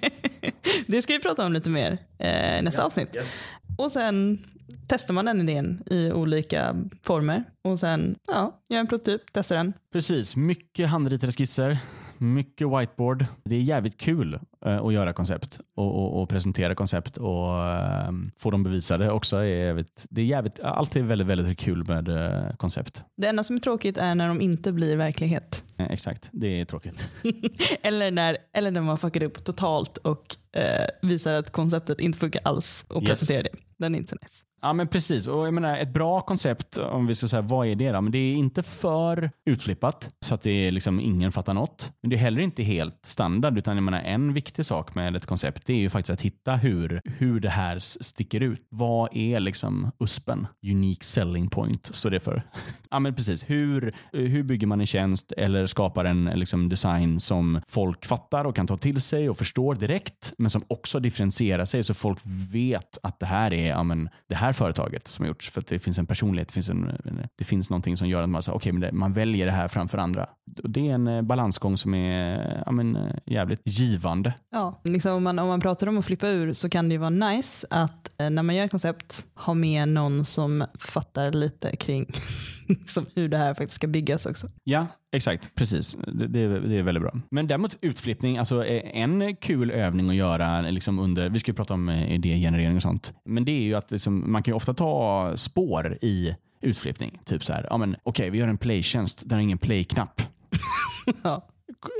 det 0.86 1.02
ska 1.02 1.12
vi 1.12 1.18
prata 1.20 1.46
om 1.46 1.52
lite 1.52 1.70
mer 1.70 1.98
eh, 2.18 2.62
nästa 2.62 2.82
Ja, 2.82 2.86
avsnitt. 2.86 3.16
yes. 3.16 3.36
Och 3.78 3.90
sen 3.92 4.44
testar 4.88 5.14
man 5.14 5.24
den 5.24 5.40
idén 5.48 5.82
i 5.86 6.12
olika 6.12 6.76
former 7.02 7.44
och 7.64 7.78
sen 7.78 8.16
ja, 8.28 8.60
gör 8.68 8.80
en 8.80 8.86
prototyp, 8.86 9.22
testar 9.32 9.56
den. 9.56 9.72
Precis, 9.92 10.36
mycket 10.36 10.88
handritade 10.88 11.32
skisser, 11.32 11.78
mycket 12.18 12.68
whiteboard. 12.68 13.26
Det 13.44 13.56
är 13.56 13.60
jävligt 13.60 14.00
kul 14.00 14.38
eh, 14.66 14.76
att 14.76 14.92
göra 14.92 15.12
koncept 15.12 15.60
och, 15.76 15.94
och, 15.94 16.22
och 16.22 16.28
presentera 16.28 16.74
koncept 16.74 17.16
och 17.16 17.58
eh, 17.68 18.10
få 18.38 18.50
dem 18.50 18.62
bevisade 18.62 19.10
också. 19.10 19.36
Är 19.36 19.44
jävligt, 19.44 20.06
det 20.10 20.20
är 20.20 20.24
jävligt, 20.24 20.60
allt 20.60 20.96
är 20.96 21.02
väldigt, 21.02 21.26
väldigt 21.26 21.58
kul 21.58 21.84
med 21.88 22.08
eh, 22.08 22.56
koncept. 22.56 23.02
Det 23.16 23.26
enda 23.26 23.44
som 23.44 23.56
är 23.56 23.60
tråkigt 23.60 23.98
är 23.98 24.14
när 24.14 24.28
de 24.28 24.40
inte 24.40 24.72
blir 24.72 24.96
verklighet. 24.96 25.64
Eh, 25.76 25.86
exakt, 25.90 26.28
det 26.32 26.60
är 26.60 26.64
tråkigt. 26.64 27.08
eller, 27.82 28.10
när, 28.10 28.36
eller 28.52 28.70
när 28.70 28.80
man 28.80 28.98
fuckar 28.98 29.22
upp 29.22 29.44
totalt 29.44 29.96
och 29.96 30.36
eh, 30.56 30.86
visar 31.02 31.34
att 31.34 31.50
konceptet 31.50 32.00
inte 32.00 32.18
funkar 32.18 32.40
alls 32.44 32.84
och 32.88 33.02
Yes. 33.02 33.08
presenterar 33.08 33.42
det. 33.42 33.58
Den 33.78 33.94
är 33.94 33.98
inte 33.98 34.10
så 34.10 34.16
nice. 34.22 34.44
Ja 34.64 34.72
men 34.72 34.88
precis, 34.88 35.26
och 35.26 35.46
jag 35.46 35.54
menar 35.54 35.78
ett 35.78 35.92
bra 35.92 36.20
koncept 36.20 36.78
om 36.78 37.06
vi 37.06 37.14
ska 37.14 37.28
säga 37.28 37.42
vad 37.42 37.66
är 37.66 37.74
det 37.74 37.92
då? 37.92 38.00
Men 38.00 38.12
det 38.12 38.18
är 38.18 38.34
inte 38.34 38.62
för 38.62 39.30
utflippat 39.46 40.08
så 40.20 40.34
att 40.34 40.42
det 40.42 40.50
är 40.50 40.72
liksom 40.72 41.00
ingen 41.00 41.32
fattar 41.32 41.54
något. 41.54 41.92
Men 42.02 42.10
det 42.10 42.16
är 42.16 42.20
heller 42.20 42.40
inte 42.40 42.62
helt 42.62 42.98
standard 43.02 43.58
utan 43.58 43.76
jag 43.76 43.82
menar 43.82 44.00
en 44.00 44.32
viktig 44.32 44.64
sak 44.64 44.94
med 44.94 45.16
ett 45.16 45.26
koncept 45.26 45.66
det 45.66 45.72
är 45.72 45.78
ju 45.78 45.90
faktiskt 45.90 46.10
att 46.10 46.20
hitta 46.20 46.56
hur, 46.56 47.00
hur 47.04 47.40
det 47.40 47.48
här 47.48 47.78
sticker 47.78 48.40
ut. 48.40 48.66
Vad 48.68 49.16
är 49.16 49.40
liksom 49.40 49.90
USPen? 49.98 50.46
Unique 50.62 51.04
selling 51.04 51.50
point 51.50 51.94
står 51.94 52.10
det 52.10 52.20
för. 52.20 52.42
ja 52.90 52.98
men 52.98 53.14
precis, 53.14 53.50
hur, 53.50 53.94
hur 54.12 54.42
bygger 54.42 54.66
man 54.66 54.80
en 54.80 54.86
tjänst 54.86 55.32
eller 55.32 55.66
skapar 55.66 56.04
en 56.04 56.24
liksom, 56.24 56.68
design 56.68 57.20
som 57.20 57.60
folk 57.68 58.06
fattar 58.06 58.44
och 58.44 58.56
kan 58.56 58.66
ta 58.66 58.76
till 58.76 59.00
sig 59.00 59.30
och 59.30 59.38
förstår 59.38 59.74
direkt 59.74 60.32
men 60.38 60.50
som 60.50 60.64
också 60.68 61.00
differentierar 61.00 61.64
sig 61.64 61.84
så 61.84 61.94
folk 61.94 62.18
vet 62.52 62.98
att 63.02 63.20
det 63.20 63.26
här 63.26 63.52
är 63.52 63.68
ja, 63.68 63.82
men, 63.82 64.08
det 64.28 64.34
här 64.34 64.53
företaget 64.54 65.08
som 65.08 65.22
har 65.22 65.28
gjorts 65.28 65.50
för 65.50 65.60
att 65.60 65.66
det 65.66 65.78
finns 65.78 65.98
en 65.98 66.06
personlighet, 66.06 66.48
det 66.48 66.52
finns, 66.52 66.70
en, 66.70 66.92
det 67.36 67.44
finns 67.44 67.70
någonting 67.70 67.96
som 67.96 68.08
gör 68.08 68.22
att 68.22 68.28
man, 68.28 68.42
säger, 68.42 68.56
okay, 68.56 68.72
men 68.72 68.80
det, 68.80 68.92
man 68.92 69.12
väljer 69.12 69.46
det 69.46 69.52
här 69.52 69.68
framför 69.68 69.98
andra. 69.98 70.28
Det 70.44 70.88
är 70.88 70.94
en 70.94 71.08
eh, 71.08 71.22
balansgång 71.22 71.78
som 71.78 71.94
är 71.94 72.62
ja, 72.66 72.72
men, 72.72 72.96
eh, 72.96 73.16
jävligt 73.26 73.60
givande. 73.64 74.34
Ja. 74.50 74.80
Liksom 74.84 75.12
om, 75.12 75.22
man, 75.22 75.38
om 75.38 75.48
man 75.48 75.60
pratar 75.60 75.86
om 75.86 75.98
att 75.98 76.04
flippa 76.04 76.28
ur 76.28 76.52
så 76.52 76.68
kan 76.68 76.88
det 76.88 76.92
ju 76.92 76.98
vara 76.98 77.10
nice 77.10 77.66
att 77.70 78.10
eh, 78.18 78.30
när 78.30 78.42
man 78.42 78.54
gör 78.54 78.64
ett 78.64 78.70
koncept 78.70 79.26
ha 79.34 79.54
med 79.54 79.88
någon 79.88 80.24
som 80.24 80.64
fattar 80.78 81.32
lite 81.32 81.76
kring 81.76 82.06
liksom 82.68 83.06
hur 83.14 83.28
det 83.28 83.36
här 83.36 83.54
faktiskt 83.54 83.74
ska 83.74 83.86
byggas 83.86 84.26
också. 84.26 84.48
Ja, 84.64 84.86
exakt. 85.16 85.54
Precis. 85.54 85.96
Det, 86.06 86.26
det, 86.26 86.40
är- 86.40 86.60
det 86.60 86.76
är 86.78 86.82
väldigt 86.82 87.02
bra. 87.02 87.12
Men 87.30 87.46
däremot 87.46 87.76
utflippning, 87.80 88.38
alltså 88.38 88.64
eh, 88.64 89.00
en 89.02 89.36
kul 89.36 89.70
övning 89.70 90.10
att 90.10 90.16
göra 90.16 90.60
liksom 90.60 90.98
under, 90.98 91.28
vi 91.28 91.40
ska 91.40 91.50
ju 91.50 91.54
prata 91.56 91.74
om 91.74 91.88
eh, 91.88 92.12
idégenerering 92.14 92.76
och 92.76 92.82
sånt, 92.82 93.12
men 93.24 93.44
det 93.44 93.52
är 93.52 93.62
ju 93.62 93.74
att 93.74 93.90
liksom, 93.90 94.32
man 94.32 94.42
kan 94.42 94.52
ju 94.52 94.56
ofta 94.56 94.74
ta 94.74 95.32
spår 95.36 95.98
i 96.02 96.36
utflippning. 96.60 97.18
Typ 97.24 97.44
så 97.44 97.52
här, 97.52 97.66
ja 97.70 97.76
men 97.76 97.96
okej 98.02 98.30
vi 98.30 98.38
gör 98.38 98.48
en 98.48 98.58
playtjänst, 98.58 99.22
den 99.26 99.36
har 99.36 99.42
ingen 99.42 99.58
play-knapp. 99.58 100.22
Ja. 101.22 101.46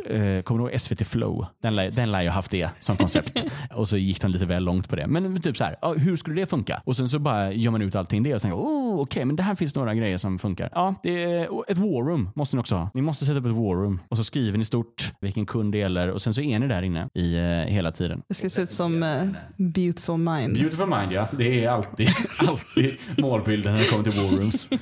Eh, 0.07 0.43
Kommer 0.43 0.65
du 0.65 0.71
ihåg 0.71 0.81
SVT 0.81 1.07
Flow? 1.07 1.47
Den 1.63 1.77
lär, 1.77 1.91
den 1.91 2.13
lär 2.13 2.23
ju 2.23 2.29
ha 2.29 2.35
haft 2.35 2.51
det 2.51 2.69
som 2.81 2.97
koncept. 2.97 3.47
och 3.75 3.89
så 3.89 3.97
gick 3.97 4.21
de 4.21 4.31
lite 4.31 4.47
väl 4.47 4.65
långt 4.65 4.89
på 4.89 4.97
det. 4.97 5.07
Men 5.07 5.43
typ 5.43 5.57
så 5.57 5.65
här, 5.65 5.99
hur 5.99 6.17
skulle 6.17 6.41
det 6.41 6.47
funka? 6.47 6.83
Och 6.85 6.97
sen 6.97 7.09
så 7.09 7.19
bara 7.19 7.53
gör 7.53 7.71
man 7.71 7.83
ut 7.83 7.95
allting 7.95 8.23
det 8.23 8.35
och 8.35 8.43
tänker, 8.43 8.57
oh, 8.57 9.01
okej, 9.01 9.25
men 9.25 9.37
det 9.37 9.43
här 9.43 9.55
finns 9.55 9.75
några 9.75 9.95
grejer 9.95 10.19
som 10.19 10.39
funkar. 10.39 10.69
Ja, 10.75 10.95
det 11.03 11.23
är, 11.25 11.71
ett 11.71 11.79
war 11.79 12.09
room 12.11 12.31
måste 12.35 12.57
ni 12.57 12.61
också 12.61 12.75
ha. 12.75 12.91
Ni 12.95 13.03
måste 13.03 13.25
sätta 13.25 13.39
upp 13.39 13.47
ett 13.47 13.53
war 13.53 13.75
room 13.75 14.01
och 14.09 14.17
så 14.17 14.25
skriver 14.25 14.59
ni 14.59 14.65
stort 14.65 15.13
vilken 15.21 15.47
kund 15.47 15.73
det 15.73 15.79
gäller 15.79 16.11
och 16.11 16.23
sen 16.23 16.35
så 16.35 16.41
är 16.41 16.59
ni 16.59 16.69
där 16.69 16.83
inne 16.83 17.09
i 17.15 17.37
eh, 17.37 17.43
hela 17.73 17.93
tiden. 17.93 18.23
Det 18.29 18.35
ska 18.35 18.51
se 18.51 18.63
ut 18.63 18.71
som 18.71 19.03
eh, 19.03 19.29
beautiful 19.57 20.17
mind. 20.17 20.55
Beautiful 20.55 20.87
mind 20.89 21.13
ja, 21.13 21.29
det 21.33 21.65
är 21.65 21.71
alltid, 21.71 22.09
alltid 22.39 22.95
målbilden 23.19 23.73
när 23.73 23.81
det 23.81 23.91
kommer 23.91 24.05
till 24.05 24.23
war 24.23 24.41
rooms. 24.41 24.69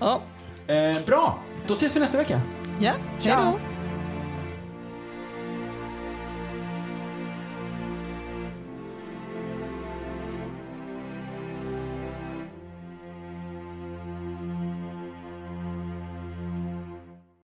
Ja, 0.00 0.22
Eh, 0.68 1.04
bra, 1.06 1.38
då 1.66 1.74
ses 1.74 1.96
vi 1.96 2.00
nästa 2.00 2.18
vecka. 2.18 2.40
Ja. 2.78 2.92
hej 3.20 3.36
då. 3.36 3.67